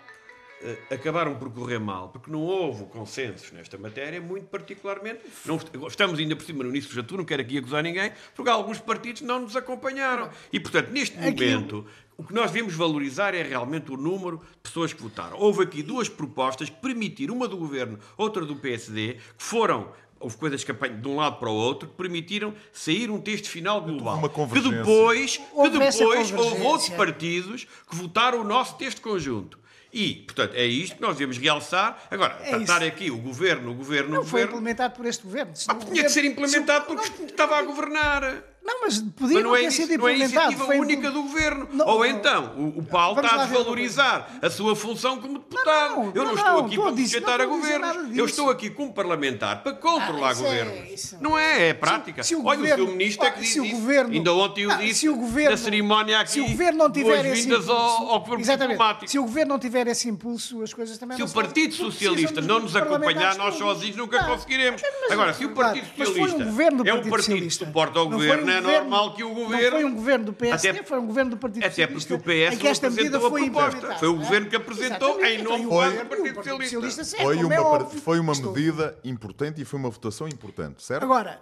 [0.89, 5.19] acabaram por correr mal, porque não houve consensos nesta matéria, muito particularmente.
[5.45, 8.49] Não, estamos ainda por cima no início do legislatura, não quero aqui acusar ninguém, porque
[8.49, 10.29] alguns partidos não nos acompanharam.
[10.51, 11.85] E, portanto, neste momento,
[12.17, 15.37] o que nós devemos valorizar é realmente o número de pessoas que votaram.
[15.37, 20.35] Houve aqui duas propostas que permitiram, uma do governo, outra do PSD, que foram houve
[20.35, 24.19] coisas que de um lado para o outro que permitiram sair um texto final global.
[24.29, 29.59] Que depois, que depois houve outros partidos que votaram o nosso texto conjunto.
[29.91, 32.07] E, portanto, é isto que nós devemos realçar.
[32.11, 34.59] Agora, é tratar aqui o governo, o governo, não o foi governo...
[34.59, 35.53] implementado por este governo.
[35.53, 36.03] Ah, tinha governo...
[36.03, 37.25] que ser implementado porque não...
[37.27, 38.43] estava a governar.
[38.67, 41.69] Não, mas podia Mas não é, ter sido não é iniciativa Foi única do governo.
[41.71, 42.05] Não, Ou não.
[42.05, 45.95] então, o, o Paulo Vamos está a desvalorizar a sua função como deputado.
[45.95, 48.49] Não, não, eu não, não, estou não, aqui para sujeitar não a nada Eu estou
[48.49, 50.91] aqui como parlamentar para controlar Ah, é- governos.
[50.91, 52.23] isso- Não é, é prática.
[52.23, 54.61] Se o Olha, governo- o seu ministro é que diz se o governo- Ainda ontem
[54.63, 56.31] eu Ah, disse se o governo- na cerimónia aqui.
[56.31, 59.59] Se o governo não tiver esse ao, impulso, ao governo exatamente, se o governo não
[59.59, 61.47] tiver esse impulso, as coisas também Se não o se fazem.
[61.49, 64.81] Partido Socialista não nos acompanhar, nós sozinhos nunca conseguiremos.
[65.09, 68.17] Agora, se o Partido Socialista governo é um Partido que suporta o Não
[68.61, 69.71] foi governo, um é normal que o Não governo.
[69.71, 72.17] foi um governo do PSD, Até- foi um governo do Partido Até Socialista.
[72.17, 73.67] porque o PS em que esta não medida apresentou a foi proposta.
[73.77, 73.99] implementada.
[73.99, 77.03] Foi o governo que apresentou Exatamente, em nome foi do o Partido Socialista.
[77.03, 80.83] sim, Foi como uma, é foi uma Estou- medida importante e foi uma votação importante,
[80.83, 81.03] certo?
[81.03, 81.41] Agora,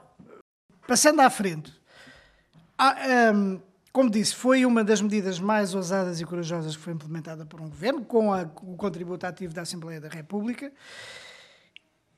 [0.87, 1.73] passando à frente,
[2.77, 3.59] há, hum,
[3.91, 7.69] como disse, foi uma das medidas mais ousadas e corajosas que foi implementada por um
[7.69, 10.71] governo, com, a- com o contributo ativo da Assembleia da República.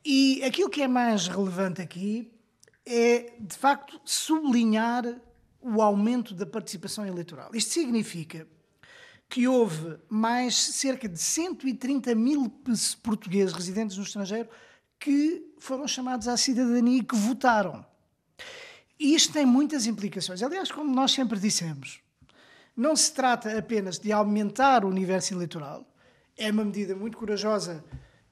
[0.06, 2.32] E aquilo que é mais relevante aqui
[2.88, 5.04] é, de facto, sublinhar
[5.62, 7.54] o aumento da participação eleitoral.
[7.54, 8.48] Isto significa
[9.28, 12.50] que houve mais cerca de 130 mil
[13.04, 14.48] portugueses residentes no estrangeiro
[14.98, 17.86] que foram chamados à cidadania e que votaram.
[18.98, 20.42] E isto tem muitas implicações.
[20.42, 22.00] Aliás, como nós sempre dissemos,
[22.76, 25.86] não se trata apenas de aumentar o universo eleitoral,
[26.38, 27.84] é uma medida muito corajosa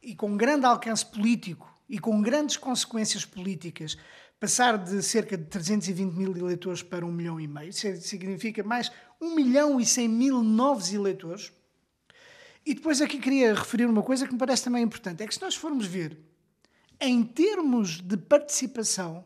[0.02, 3.98] e com grande alcance político e com grandes consequências políticas,
[4.40, 9.34] passar de cerca de 320 mil eleitores para um milhão e meio, significa mais um
[9.36, 11.52] milhão e cem mil novos eleitores.
[12.66, 15.42] E depois aqui queria referir uma coisa que me parece também importante, é que se
[15.42, 16.18] nós formos ver,
[17.00, 19.24] em termos de participação,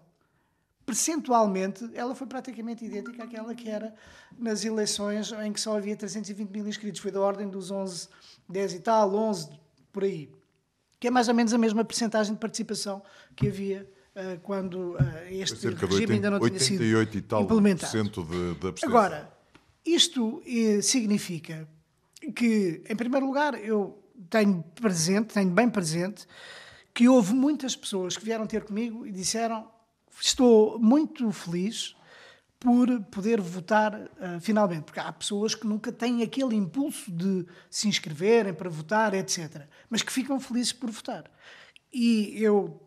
[0.86, 3.94] percentualmente, ela foi praticamente idêntica àquela que era
[4.38, 7.00] nas eleições em que só havia 320 mil inscritos.
[7.00, 8.10] Foi da ordem dos 11,
[8.50, 9.50] 10 e tal, 11,
[9.94, 10.32] por aí.
[11.00, 13.04] Que é mais ou menos a mesma percentagem de participação
[13.36, 13.88] que havia
[14.44, 14.98] quando uh,
[15.30, 18.10] este regime 80, ainda não tinha sido 88 tal implementado.
[18.10, 18.86] de, de.
[18.86, 19.32] Agora,
[19.86, 21.68] isto eh, significa
[22.36, 26.28] que, em primeiro lugar, eu tenho presente, tenho bem presente,
[26.94, 29.68] que houve muitas pessoas que vieram ter comigo e disseram
[30.22, 31.96] estou muito feliz
[32.60, 37.88] por poder votar uh, finalmente, porque há pessoas que nunca têm aquele impulso de se
[37.88, 41.32] inscreverem para votar, etc., mas que ficam felizes por votar.
[41.92, 42.82] E eu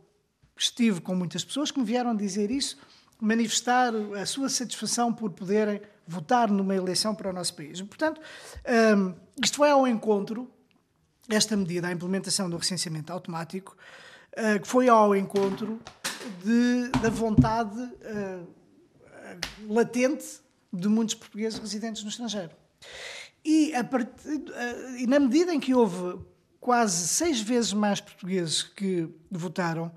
[0.57, 2.79] estive com muitas pessoas que me vieram dizer isso,
[3.21, 7.81] manifestar a sua satisfação por poderem votar numa eleição para o nosso país.
[7.81, 8.21] Portanto,
[8.97, 10.51] um, isto vai ao encontro,
[11.29, 13.77] esta medida, a implementação do recenseamento automático,
[14.33, 15.81] uh, que foi ao encontro
[16.45, 18.47] de, da vontade uh,
[19.69, 20.41] latente
[20.73, 22.51] de muitos portugueses residentes no estrangeiro.
[23.45, 26.21] E, uh, e na medida em que houve
[26.61, 29.93] quase seis vezes mais portugueses que votaram,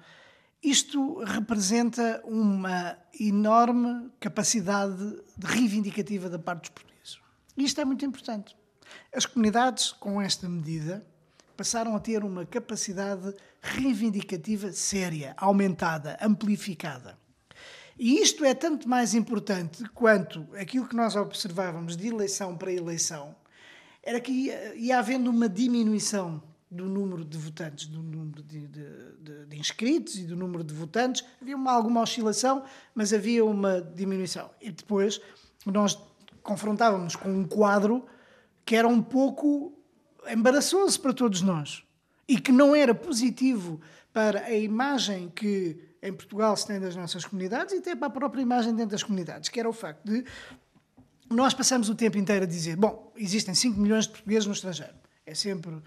[0.63, 7.19] isto representa uma enorme capacidade reivindicativa da parte dos portugueses.
[7.57, 8.55] Isto é muito importante.
[9.13, 11.05] As comunidades, com esta medida,
[11.55, 17.17] passaram a ter uma capacidade reivindicativa séria, aumentada, amplificada.
[17.97, 23.33] E isto é tanto mais importante quanto aquilo que nós observávamos de eleição para eleição,
[24.03, 26.43] era que ia, ia havendo uma diminuição
[26.75, 31.23] do número de votantes, do número de, de, de, inscritos e do número de votantes.
[31.41, 34.49] Havia uma, alguma oscilação, mas havia uma diminuição.
[34.61, 35.21] E depois
[35.65, 35.97] nós
[36.43, 38.05] confrontávamos com um quadro
[38.65, 39.73] que era um pouco
[40.27, 41.83] embaraçoso para todos nós
[42.27, 43.79] e que não era positivo
[44.11, 48.11] para a imagem que em Portugal se tem das nossas comunidades e até para a
[48.11, 50.23] própria imagem dentro das comunidades, que era o facto de
[51.29, 54.93] nós passamos o tempo inteiro a dizer, bom, existem 5 milhões de portugueses no estrangeiro.
[55.25, 55.83] É sempre uh,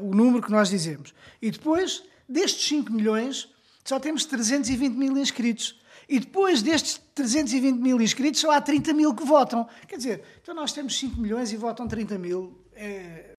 [0.00, 1.14] o número que nós dizemos.
[1.40, 3.48] E depois, destes 5 milhões,
[3.84, 5.80] só temos 320 mil inscritos.
[6.08, 9.68] E depois destes 320 mil inscritos, só há 30 mil que votam.
[9.88, 12.64] Quer dizer, então nós temos 5 milhões e votam 30 mil.
[12.74, 13.34] É,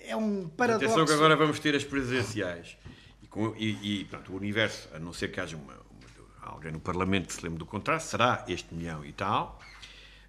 [0.00, 0.86] é um paradoxo.
[0.86, 2.76] Atenção que agora vamos ter as presidenciais.
[3.22, 6.72] E, com, e, e pronto, o universo, a não ser que haja uma, uma, alguém
[6.72, 9.60] no Parlamento que se lembre do contrário, será este milhão e tal.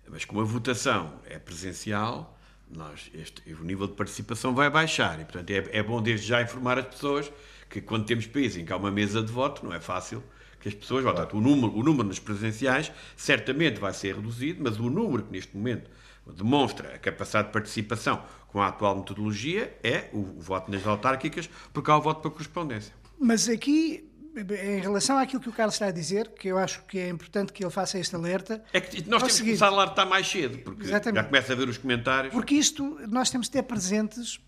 [0.07, 2.34] Mas como a votação é presencial,
[2.75, 5.19] nós, este, o nível de participação vai baixar.
[5.19, 7.31] E, portanto, é, é bom desde já informar as pessoas
[7.69, 10.23] que quando temos países em que há uma mesa de voto, não é fácil
[10.59, 11.27] que as pessoas votem.
[11.37, 15.55] O número, o número nos presenciais certamente vai ser reduzido, mas o número que neste
[15.55, 15.89] momento
[16.35, 21.49] demonstra a capacidade de participação com a atual metodologia é o, o voto nas autárquicas,
[21.73, 22.93] porque há o voto por correspondência.
[23.19, 26.99] Mas aqui, em relação àquilo que o Carlos está a dizer, que eu acho que
[26.99, 28.63] é importante que ele faça este alerta.
[28.73, 31.15] É que nós é temos seguinte, que começar a alertar mais cedo, porque Exatamente.
[31.15, 32.33] já começa a ver os comentários.
[32.33, 34.39] Porque isto, nós temos de ter presentes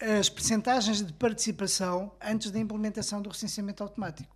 [0.00, 4.34] as percentagens de participação antes da implementação do recenseamento automático.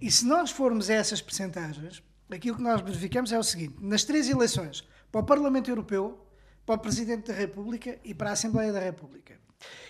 [0.00, 4.04] E se nós formos a essas percentagens, aquilo que nós verificamos é o seguinte: nas
[4.04, 6.26] três eleições, para o Parlamento Europeu,
[6.64, 9.40] para o Presidente da República e para a Assembleia da República.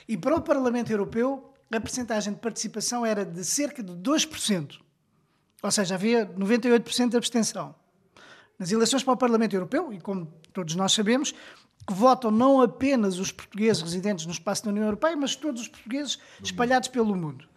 [0.09, 4.79] E para o Parlamento Europeu, a percentagem de participação era de cerca de 2%.
[5.63, 7.75] Ou seja, havia 98% de abstenção.
[8.59, 11.33] Nas eleições para o Parlamento Europeu, e como todos nós sabemos,
[11.87, 15.69] que votam não apenas os portugueses residentes no espaço da União Europeia, mas todos os
[15.69, 17.49] portugueses espalhados pelo mundo.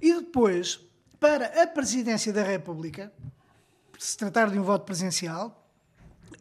[0.00, 0.80] E depois,
[1.18, 3.12] para a presidência da República,
[3.98, 5.65] se tratar de um voto presencial,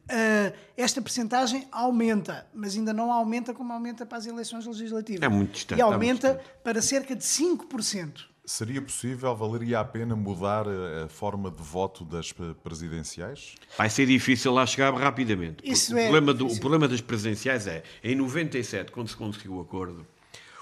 [0.05, 5.21] Uh, esta percentagem aumenta, mas ainda não aumenta como aumenta para as eleições legislativas.
[5.21, 5.79] É muito distante.
[5.79, 8.25] E aumenta para cerca de 5%.
[8.45, 10.67] Seria possível, valeria a pena mudar
[11.03, 13.55] a forma de voto das presidenciais?
[13.75, 15.57] Vai ser difícil lá chegar rapidamente.
[15.63, 19.55] Isso o, é problema do, o problema das presidenciais é, em 97, quando se conseguiu
[19.55, 20.05] o acordo,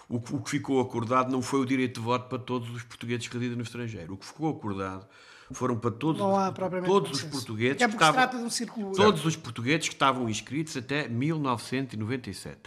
[0.08, 2.84] o que, o que ficou acordado não foi o direito de voto para todos os
[2.84, 4.14] portugueses que residem no estrangeiro.
[4.14, 5.06] O que ficou acordado
[5.54, 6.22] foram para todos,
[6.86, 8.92] todos os portugueses é que estavam, de um círculo...
[8.94, 12.60] todos os portugueses que estavam inscritos até 1997,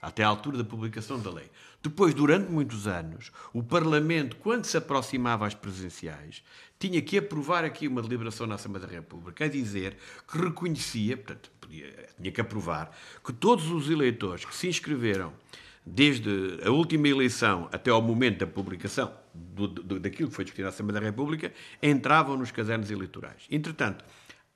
[0.00, 1.50] até à altura da publicação da lei.
[1.82, 6.42] Depois, durante muitos anos, o Parlamento, quando se aproximava às presenciais,
[6.78, 9.96] tinha que aprovar aqui uma deliberação na Assembleia da República, a dizer
[10.30, 15.32] que reconhecia, portanto, podia, tinha que aprovar, que todos os eleitores que se inscreveram
[15.84, 20.66] desde a última eleição até ao momento da publicação do, do, daquilo que foi discutido
[20.66, 21.52] na Assembleia da República,
[21.82, 23.46] entravam nos cadernos eleitorais.
[23.50, 24.04] Entretanto,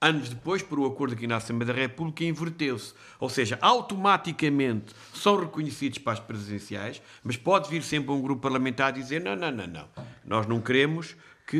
[0.00, 2.94] anos depois, por um acordo aqui na Assembleia da República, inverteu-se.
[3.18, 8.92] Ou seja, automaticamente são reconhecidos para as presidenciais, mas pode vir sempre um grupo parlamentar
[8.92, 9.88] dizer: não, não, não, não,
[10.24, 11.16] nós não queremos
[11.46, 11.56] que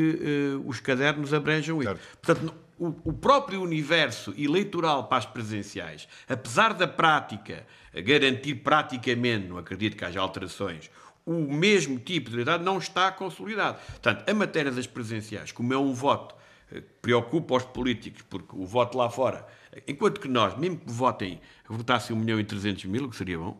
[0.57, 1.95] uh, os cadernos abranjam isso.
[2.21, 7.65] Portanto, o, o, próprio universo eleitoral para as presidenciais, apesar da prática
[8.05, 10.91] garantir praticamente, não acredito que haja alterações,
[11.27, 13.77] o mesmo tipo de idade não está consolidado.
[13.85, 16.33] Portanto, a matéria das presenciais, como é um voto
[16.69, 19.45] que eh, preocupa os políticos, porque o voto lá fora,
[19.85, 23.59] enquanto que nós, mesmo que votem, votassem 1 milhão e 300 mil, que seria bom,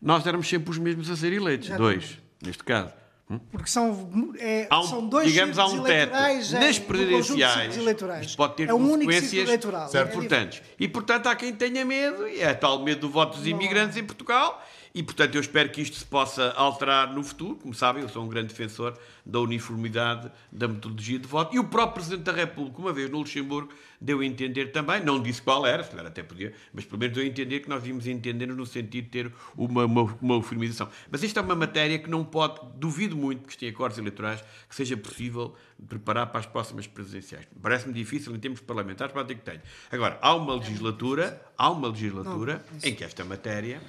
[0.00, 2.94] nós éramos sempre os mesmos a ser eleitos, dois, neste caso.
[3.28, 3.40] Hum?
[3.50, 7.76] Porque são, é, um, são dois digamos, há um teto nas presidenciais.
[8.22, 10.58] Isto pode ter é consequências importantes.
[10.58, 13.96] É e, portanto, há quem tenha medo, e é tal medo do voto dos imigrantes
[13.96, 14.62] em Portugal,
[14.94, 17.56] e, portanto, eu espero que isto se possa alterar no futuro.
[17.56, 21.54] Como sabem, eu sou um grande defensor da uniformidade da metodologia de voto.
[21.56, 25.22] E o próprio Presidente da República, uma vez no Luxemburgo, deu a entender também, não
[25.22, 27.80] disse qual era, se calhar até podia, mas pelo menos deu a entender que nós
[27.80, 30.88] devíamos entender no sentido de ter uma, uma, uma uniformização.
[31.10, 34.74] Mas isto é uma matéria que não pode, duvido muito, que tenha acordos eleitorais, que
[34.74, 35.54] seja possível
[35.88, 37.46] preparar para as próximas presidenciais.
[37.62, 39.62] Parece-me difícil em termos parlamentares, para ter que tenho.
[39.90, 43.80] Agora, há uma legislatura, há uma legislatura não, em que esta matéria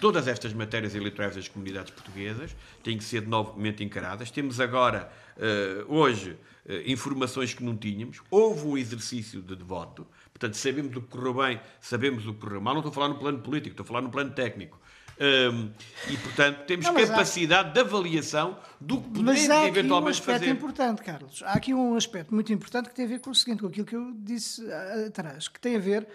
[0.00, 4.30] Todas estas matérias eleitorais das comunidades portuguesas têm que ser novamente encaradas.
[4.30, 6.32] Temos agora, uh, hoje,
[6.66, 8.20] uh, informações que não tínhamos.
[8.30, 10.06] Houve um exercício de voto.
[10.32, 12.74] Portanto, sabemos o que correu bem, sabemos o que correu mal.
[12.74, 14.78] Não estou a falar no plano político, estou a falar no plano técnico.
[15.20, 15.70] Um,
[16.08, 17.72] e, portanto, temos não, capacidade há...
[17.72, 19.74] de avaliação do que podemos eventualmente fazer.
[19.74, 20.50] Mas há aqui um aspecto fazer.
[20.50, 21.42] importante, Carlos.
[21.42, 23.84] Há aqui um aspecto muito importante que tem a ver com o seguinte, com aquilo
[23.84, 24.62] que eu disse
[25.08, 26.06] atrás, que tem a ver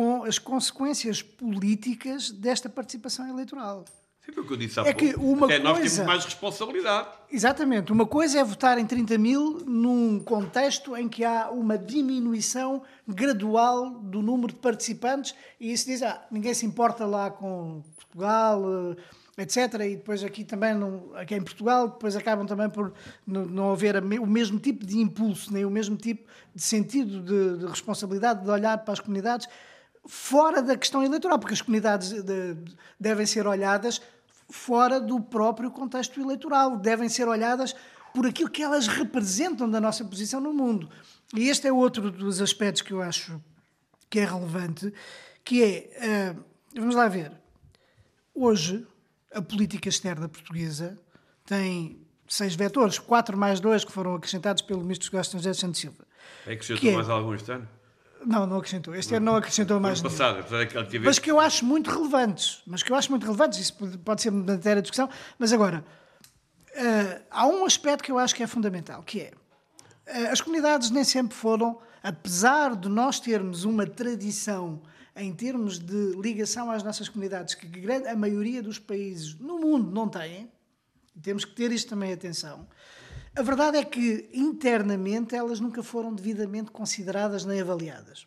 [0.00, 3.84] com as consequências políticas desta participação eleitoral.
[4.24, 4.98] Sim, o que eu disse há é pouco.
[4.98, 5.62] Que uma Até coisa...
[5.62, 7.08] nós temos mais responsabilidade.
[7.30, 7.92] Exatamente.
[7.92, 13.90] Uma coisa é votar em 30 mil num contexto em que há uma diminuição gradual
[13.90, 18.62] do número de participantes e isso diz, ah, ninguém se importa lá com Portugal,
[19.36, 19.74] eh, etc.
[19.80, 22.94] E depois aqui também, não, aqui em Portugal, depois acabam também por
[23.26, 27.58] não, não haver o mesmo tipo de impulso, nem o mesmo tipo de sentido de,
[27.58, 29.46] de responsabilidade de olhar para as comunidades
[30.06, 32.56] fora da questão eleitoral, porque as comunidades de,
[32.98, 34.00] devem ser olhadas
[34.48, 37.74] fora do próprio contexto eleitoral, devem ser olhadas
[38.12, 40.90] por aquilo que elas representam da nossa posição no mundo.
[41.34, 43.40] E este é outro dos aspectos que eu acho
[44.08, 44.92] que é relevante,
[45.44, 46.44] que é, uh,
[46.74, 47.32] vamos lá ver,
[48.34, 48.84] hoje
[49.32, 50.98] a política externa portuguesa
[51.46, 55.80] tem seis vetores, quatro mais dois que foram acrescentados pelo Ministro dos Negócios Estrangeiros Santos
[55.80, 56.04] Silva.
[56.46, 57.68] É que acrescentou é, mais algum este ano?
[58.24, 58.94] Não, não acrescentou.
[58.94, 60.00] Este ano não acrescentou mais.
[60.00, 60.44] Passado,
[61.02, 62.62] mas que eu acho muito relevantes.
[62.66, 63.58] Mas que eu acho muito relevantes.
[63.58, 65.08] Isso pode ser matéria de discussão.
[65.38, 65.84] Mas agora,
[66.70, 70.90] uh, há um aspecto que eu acho que é fundamental, que é uh, as comunidades
[70.90, 74.82] nem sempre foram, apesar de nós termos uma tradição
[75.16, 77.68] em termos de ligação às nossas comunidades, que
[78.08, 80.50] a maioria dos países no mundo não têm,
[81.20, 82.66] temos que ter isto também atenção.
[83.40, 88.26] A verdade é que internamente elas nunca foram devidamente consideradas nem avaliadas.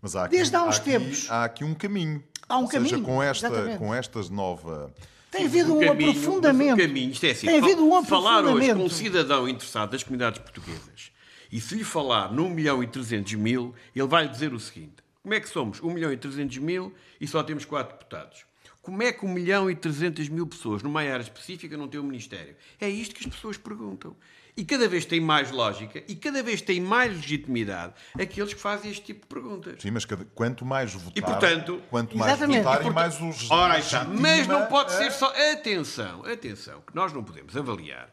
[0.00, 1.24] Mas há aqui, Desde há uns há tempos.
[1.24, 2.22] Aqui, há aqui um caminho.
[2.48, 2.90] Há um Ou caminho.
[2.90, 4.94] Seja, com, esta, com estas nova.
[5.28, 6.74] Tem havido um, um caminho, aprofundamento.
[6.74, 10.04] Um caminho, isto é assim, Tem havido um falar hoje com um cidadão interessado das
[10.04, 11.10] comunidades portuguesas
[11.50, 15.02] E se lhe falar num milhão e 300 mil, ele vai lhe dizer o seguinte:
[15.20, 18.44] como é que somos 1 milhão e 300 mil e só temos 4 deputados?
[18.86, 22.04] Como é que 1 milhão e 300 mil pessoas numa área específica não têm um
[22.04, 22.54] ministério?
[22.80, 24.14] É isto que as pessoas perguntam.
[24.56, 28.92] E cada vez tem mais lógica e cada vez tem mais legitimidade aqueles que fazem
[28.92, 29.82] este tipo de perguntas.
[29.82, 32.62] Sim, mas cada- quanto mais votar, E, portanto- quanto mais Exatamente.
[32.62, 33.98] votarem, E, mais os Ora, está.
[34.04, 35.32] legitima Mas não pode a- ser só.
[35.52, 38.08] Atenção, atenção, que nós não podemos avaliar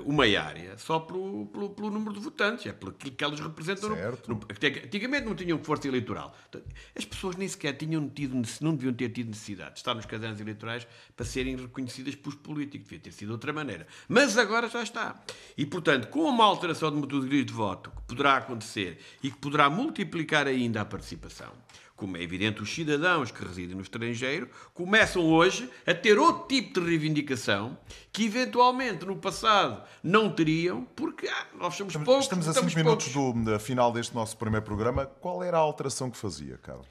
[0.00, 3.90] uma área só pelo, pelo, pelo número de votantes, é pelo que elas representam.
[3.90, 4.28] no- Certo.
[4.30, 4.40] No,
[4.84, 6.36] antigamente não tinham força eleitoral.
[6.50, 10.06] Portanto, As pessoas nem sequer tinham tido, não deviam ter tido necessidade de estar nos
[10.06, 10.86] cadernos eleitorais
[11.16, 12.88] para serem reconhecidas pelos políticos.
[12.88, 13.86] Devia ter sido de outra maneira.
[14.08, 15.22] Mas agora já está.
[15.56, 19.68] E, portanto, com uma alteração de metodologia de voto que poderá acontecer e que poderá
[19.70, 21.52] multiplicar ainda a participação,
[21.96, 26.80] como é evidente, os cidadãos que residem no estrangeiro começam hoje a ter outro tipo
[26.80, 27.78] de reivindicação
[28.12, 32.24] que eventualmente no passado não teriam, porque ah, nós somos Estamos, poucos.
[32.24, 33.42] estamos a estamos 5 minutos poucos.
[33.44, 35.06] do da final deste nosso primeiro programa.
[35.06, 36.86] Qual era a alteração que fazia, Carlos?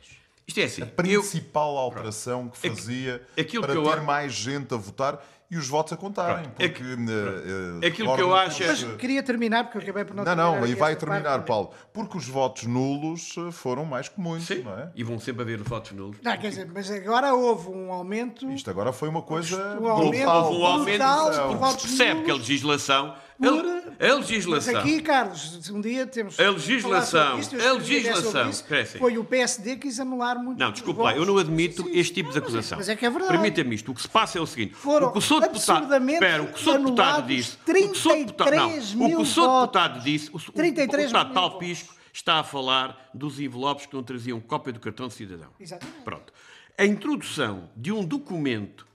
[0.47, 0.82] Isto é assim.
[0.82, 5.24] A eu- principal alteração que fazia aquilo para que eu ter mais gente a votar
[5.54, 6.43] e os votos a contarem.
[6.43, 6.49] Pronto.
[6.56, 10.04] Porque, Aqui- eh, eh, aquilo que eu acho é- Mas queria terminar, porque eu acabei
[10.04, 11.47] por não Não, não, e vai terminar, parte.
[11.47, 11.72] Paulo.
[11.93, 14.89] Porque os votos nulos eh, foram mais comuns, Sim, não é?
[14.95, 16.18] e vão sempre haver votos nulos.
[16.24, 18.49] Não, quer dizer, mas agora houve um aumento.
[18.51, 20.43] Isto agora foi uma coisa Um aumento global.
[20.45, 21.58] Houve um aumento, brutal de Não.
[21.58, 23.16] votos percebe que a legislação.
[23.38, 24.80] Por- A, a Mas legislação.
[24.80, 26.40] aqui, Carlos, um dia temos.
[26.40, 28.66] A legislação, isto, a sobre legislação, isso.
[29.00, 30.60] Foi o PSD que quis anular muito.
[30.60, 32.78] Não, desculpe lá, eu não admito este tipo de Não, mas é- acusação.
[32.78, 33.32] Mas é que é verdade.
[33.34, 33.92] Permita-me isto.
[33.92, 35.42] O que se passa é o seguinte: Foram o que o Sr.
[35.42, 35.94] deputado.
[36.10, 36.78] Espera, o que o Sr.
[36.80, 37.56] deputado disse.
[37.56, 38.16] O que o Sr.
[38.26, 39.42] deputado, não, 33 o que o Sr.
[39.60, 40.30] deputado disse.
[40.32, 41.68] O, o, 33 o deputado mil Paulo votos.
[41.68, 45.50] Pisco está a falar dos envelopes que não traziam cópia do cartão de cidadão.
[45.60, 46.02] Exatamente.
[46.04, 46.32] Pronto.
[46.78, 48.86] A introdução de um documento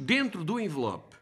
[0.00, 1.16] dentro do envelope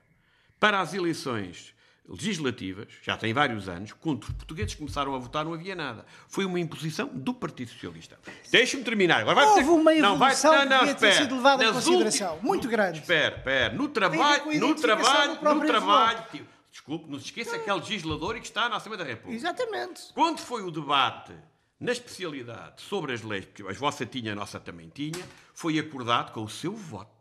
[0.59, 1.75] para as eleições
[2.09, 6.07] legislativas, já tem vários anos, quando os portugueses começaram a votar não havia nada.
[6.29, 8.19] Foi uma imposição do Partido Socialista.
[8.51, 9.21] Deixe-me terminar.
[9.21, 11.25] Agora vai Houve ter- uma não, vai- evolução não, não, que devia ter espera.
[11.25, 12.27] sido levada em consideração.
[12.33, 12.99] últimas- Muito grande.
[13.01, 13.75] Espera, espera.
[13.75, 16.25] No trabalho, no trabalho, no trabalho...
[16.71, 19.37] Desculpe, não se esqueça que é legislador e que está na Assembleia da República.
[19.37, 20.03] Exatamente.
[20.15, 21.33] Quando foi o debate
[21.81, 26.31] na especialidade sobre as leis, porque a vossa tinha, a nossa também tinha, foi acordado
[26.33, 27.18] com o seu voto.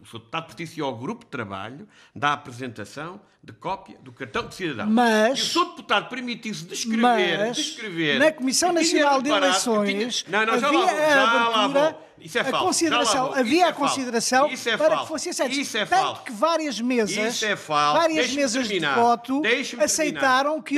[0.00, 4.54] O seu deputado pertencia ao grupo de trabalho da apresentação de cópia do cartão de
[4.54, 4.86] cidadão.
[4.92, 10.52] Mas- o seu deputado permitiu-se descrever, Mas, descrever na Comissão Nacional de Eleições, tinha- Não,
[10.52, 12.08] não, já lá havia vou, a já lá vou.
[12.20, 13.38] Isso é a falso, consideração, já lá vou.
[13.38, 15.52] havia é a consideração é para que fosse aceito.
[15.52, 16.22] Isso é Tanto falso.
[16.24, 18.00] que várias mesas, Isso é falso.
[18.00, 19.40] várias mesas de voto
[19.78, 20.76] aceitaram que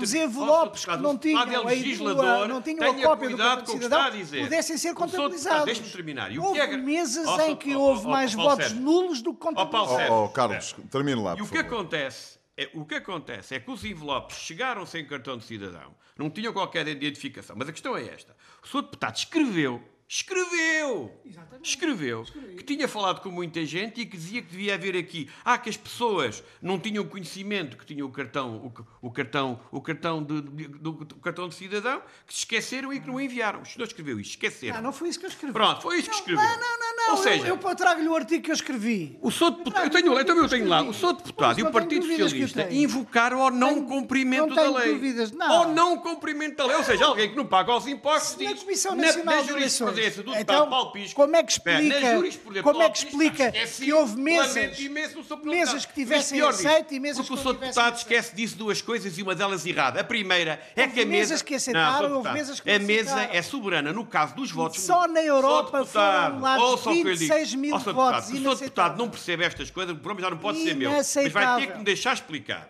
[0.00, 3.82] os envelopes que não tinham, é a, legislador, não tinham a cópia do cartão de
[3.84, 5.66] cidadão a pudessem ser contabilizados.
[5.66, 6.30] Deixe-me terminar.
[6.38, 8.80] Houve é mesas em que houve ó, mais votos Sérgio.
[8.82, 9.96] nulos do que Ó, Paulo contabilizados.
[9.96, 10.14] Sérgio.
[10.14, 11.74] Oh, oh, Carlos, termine lá, E por o que favor.
[11.74, 12.38] acontece?
[12.56, 16.52] É, o que acontece é que os envelopes chegaram sem cartão de cidadão, não tinham
[16.52, 17.54] qualquer identificação.
[17.56, 18.82] Mas a questão é esta: o Sr.
[18.82, 21.12] Deputado escreveu, escreveu,
[21.62, 22.24] escreveu,
[22.56, 25.28] que tinha falado com muita gente e que dizia que devia haver aqui.
[25.44, 29.80] Ah, que as pessoas não tinham conhecimento que tinham o cartão, o, o cartão, o
[29.82, 33.60] cartão de, de- do, do cartão de cidadão, que se esqueceram e que não enviaram.
[33.60, 34.76] O senhor escreveu isso, esqueceram.
[34.78, 35.52] Ah, não foi isso que eu escrevi.
[35.52, 36.42] Pronto, foi isso que escreveu.
[36.42, 37.10] Não, não, não, não.
[37.16, 39.18] Ou seja, eu, eu trago-lhe o artigo que eu escrevi.
[39.20, 39.50] o Sr.
[39.50, 41.12] Deputado, eu tenho, então eu tenho lá, o Sr.
[41.14, 44.94] Deputado e o não Partido eu Socialista invocaram ao não Tenho- cumprimento não da lei.
[44.94, 45.50] dúvidas, não.
[45.52, 46.76] Ao não cumprimento da lei.
[46.76, 49.52] Ou seja, alguém que não paga os impostos Na diz, Comissão na, Nacional na de
[49.98, 53.92] do deputado Então, Paulo Pisco, como é que explica- como é que explica esqueci, que
[53.92, 54.88] houve mesas- o Sr.
[55.18, 55.44] Deputado.
[55.46, 57.54] mesas que tivessem aceito e mesas porque que o não Sr.
[57.54, 57.98] tivessem Deputado aceito.
[58.12, 60.00] esquece disso duas coisas e uma delas errada.
[60.00, 61.06] A primeira é que a mesa...
[61.06, 62.02] mesas que aceitaram, Não, Sr.
[62.04, 63.38] houve Deputado, mesas que A não mesa aceitaram.
[63.38, 64.80] é soberana no caso dos votos...
[64.80, 65.84] Só na Europa Sr.
[65.84, 67.08] Deputado, foram o digo.
[67.10, 67.92] 26 mil Sr.
[67.92, 68.58] votos, Deputado, Se o Sr.
[68.64, 70.90] Deputado não percebe estas coisas, o problema já não pode ser meu.
[70.92, 72.68] Mas vai ter que me deixar explicar.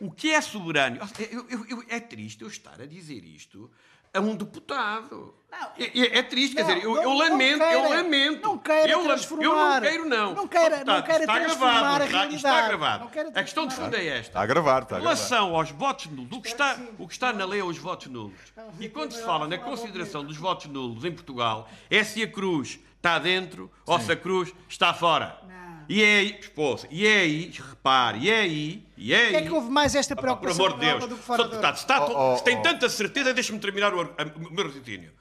[0.00, 0.98] O que é soberano?
[1.30, 3.70] Eu- eu- eu- é triste eu estar a dizer isto
[4.14, 5.34] a um deputado.
[5.50, 5.68] Não.
[5.78, 8.42] É, é- é triste, Não, quer dizer, eu, não- eu não lamento, eu queira- lamento.
[8.48, 9.44] não queira eu, transformar.
[9.44, 10.34] eu não queiro, não.
[10.34, 12.18] Não queira- Deputado, não queira está transformar gravado, a está, está
[12.50, 12.68] realidade.
[12.68, 13.04] gravado.
[13.04, 14.20] Não A questão de fundo é esta.
[14.30, 15.14] Está a gravar, está a Em gravar.
[15.16, 18.08] relação aos votos nulos, o que, está, o que está na lei é os votos
[18.08, 18.34] nulos.
[18.80, 22.80] E quando se fala na consideração dos votos nulos em Portugal, é se a cruz
[22.96, 25.38] está dentro ou se a cruz está fora.
[25.88, 29.22] E é aí, esposa, e é aí, repare, e é aí, e é aí.
[29.24, 31.76] Porquê é que houve mais esta Por preocupação amor de Deus, do que fora Deputado,
[31.76, 32.62] se, está Oh, oh, se tem oh.
[32.62, 35.12] tanta certeza, deixe-me terminar o, o meu raciocínio.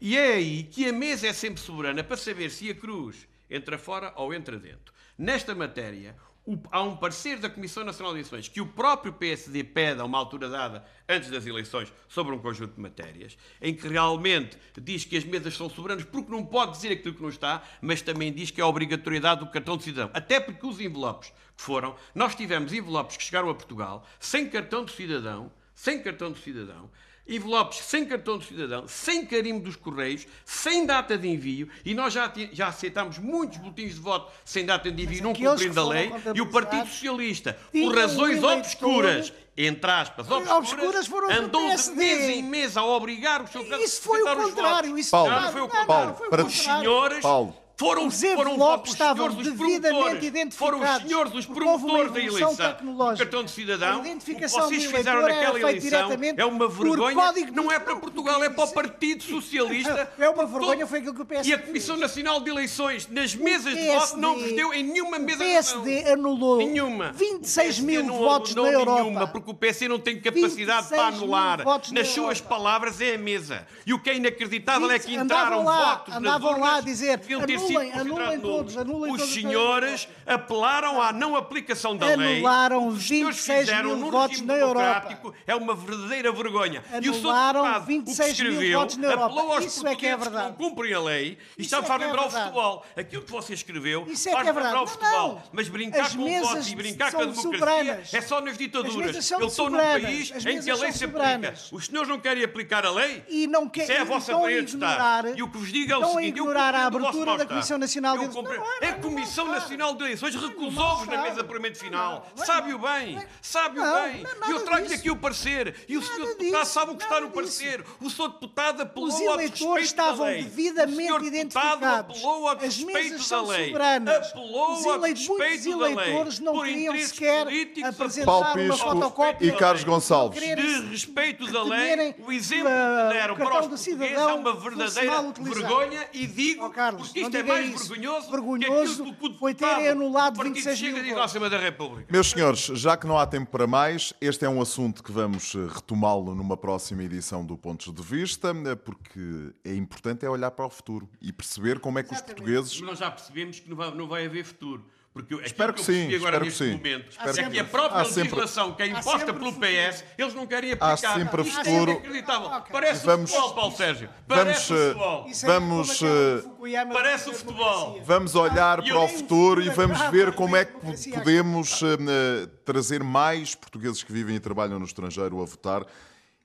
[0.00, 3.78] E é aí que a mesa é sempre soberana para saber se a cruz entra
[3.78, 4.94] fora ou entra dentro.
[5.18, 6.14] Nesta matéria,
[6.46, 10.04] o- há um parecer da Comissão Nacional de Eleições que o próprio PSD pede a
[10.04, 15.04] uma altura dada antes das eleições sobre um conjunto de matérias, em que realmente diz
[15.04, 18.32] que as mesas são soberanas porque não pode dizer aquilo que não está, mas também
[18.32, 20.10] diz que é a obrigatoriedade do cartão de cidadão.
[20.14, 24.84] Até porque os envelopes que foram, nós tivemos envelopes que chegaram a Portugal sem cartão
[24.84, 26.88] de cidadão, sem cartão de cidadão,
[27.28, 32.12] envelopes sem cartão de cidadão, sem carimbo dos Correios, sem data de envio, e nós
[32.12, 36.12] já, já aceitámos muitos boletins de voto sem data de envio, não cumprindo a lei,
[36.34, 42.28] e o Partido Socialista, por razões obscuras, entre aspas, obscuras, obscuras foram andou de mês
[42.28, 44.98] em mês a obrigar o seu candidato Isso foi o contrário.
[44.98, 45.86] Isso Paulo, não, foi o contrário.
[45.86, 50.56] Paulo, foi o os senhores Paulo foram os envelopes estavam devidamente identificados.
[50.56, 54.00] Foram os senhores dos promotores da eleição do cartão de cidadão.
[54.00, 57.16] Identificação o que vocês fizeram naquela eleição é uma vergonha.
[57.52, 60.06] Não é para Portugal, é para o Partido Socialista.
[60.18, 63.34] É uma vergonha, foi aquilo que o PSD E a Comissão Nacional de Eleições, nas
[63.34, 65.78] mesas de voto, não vos deu em nenhuma mesa de voto.
[65.78, 67.12] O PSD anulou nenhuma.
[67.12, 69.02] 26 mil votos na Europa.
[69.02, 71.60] Nenhuma, porque o PSD não tem capacidade para anular.
[71.92, 73.66] Nas suas palavras é a mesa.
[73.84, 77.18] E o que é inacreditável é que entraram votos Andavam lá a dizer
[77.66, 82.36] anulem, anulem todos, anulem Os senhores apelaram à não aplicação da lei.
[82.36, 85.34] Anularam 26 mil votos na Europa.
[85.46, 86.84] É uma verdadeira vergonha.
[86.92, 89.26] Anularam e o 26 mil votos na Europa.
[89.26, 90.54] Apelou aos Isso é que é verdade.
[90.54, 92.86] que não cumprem a lei e está a é, é lembrar o futebol.
[92.96, 95.42] Aquilo que você escreveu Isso é faz é lembrar o futebol.
[95.52, 99.30] Mas brincar com o voto e brincar com a democracia é só nas ditaduras.
[99.30, 101.54] Eu estou num país em que a lei se aplica.
[101.72, 103.24] Os senhores não querem aplicar a lei?
[103.28, 103.90] E não querem.
[103.90, 105.36] Isso é a vossa maneira de estar.
[105.36, 108.24] E o que vos digo é o seguinte: eu a abertura da Comissão Nacional de
[108.24, 108.60] Eleições.
[108.80, 112.26] É a Comissão Nacional de Eleições recusou-vos na mesa de puramente final.
[112.36, 114.24] Sabe-o bem, sabe-o bem.
[114.48, 115.74] E eu trago-lhe aqui o parecer.
[115.88, 117.84] E o senhor deputado sabe o que está no parecer.
[118.00, 122.16] O senhor deputado apelou ao respeito estavam devidamente identificados.
[122.18, 123.74] apelou ao respeito da lei.
[123.74, 125.96] Apelou ao respeito da lei.
[126.40, 127.46] não queriam sequer
[127.84, 129.46] apresentar uma fotocópia.
[129.46, 130.40] E Carlos Gonçalves.
[130.40, 136.08] De respeito da lei, o exemplo que deram para os portugueses é uma verdadeira vergonha
[136.12, 141.14] e digo, porque isto é mais vergonhoso, vergonhoso que que foi ter anulado 26 mil
[141.14, 141.50] votos.
[141.50, 142.06] da República.
[142.10, 145.54] Meus senhores, já que não há tempo para mais, este é um assunto que vamos
[145.54, 150.50] eh, retomá-lo numa próxima edição do Pontos de Vista, eh, porque é importante é olhar
[150.50, 152.40] para o futuro e perceber como é que Exatamente.
[152.40, 152.80] os portugueses...
[152.80, 154.84] Nós já percebemos que não vai, não vai haver futuro.
[155.16, 158.82] Porque espero que, que sim, agora neste momento espero é que a própria legislação que
[158.82, 160.92] é imposta pelo PS, eles não querem aplicar.
[160.92, 161.90] Há sempre Isto futuro.
[161.90, 162.48] É inacreditável.
[162.48, 162.72] Okay.
[162.72, 164.10] Parece vamos, o futebol, Paulo Sérgio.
[164.28, 165.26] Parece vamos, o futebol.
[165.46, 168.02] Vamos, uh, Parece o futebol.
[168.04, 173.54] Vamos olhar para o futuro e vamos ver como é que podemos uh, trazer mais
[173.54, 175.86] portugueses que vivem e trabalham no estrangeiro a votar.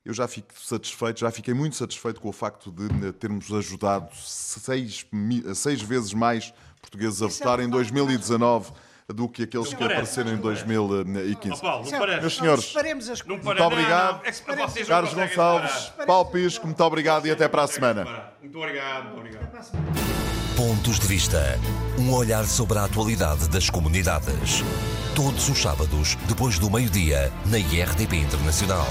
[0.06, 5.06] Eu já fico satisfeito, já fiquei muito satisfeito com o facto de termos ajudado seis,
[5.54, 8.72] seis vezes mais portugueses a votar em 2019
[9.08, 11.54] do que aqueles que apareceram em 2015.
[11.54, 11.86] Oh, Paulo,
[12.22, 12.74] Meus senhores,
[13.26, 14.22] muito obrigado.
[14.26, 18.06] É Carlos Gonçalves, Paulo Pisco, muito obrigado e até para a semana.
[18.42, 19.06] Muito obrigado.
[19.06, 20.32] Muito obrigado.
[20.56, 21.60] Pontos de Vista.
[21.98, 24.64] Um olhar sobre a atualidade das comunidades.
[25.16, 28.88] Todos os sábados, depois do meio-dia, na IRTP Internacional.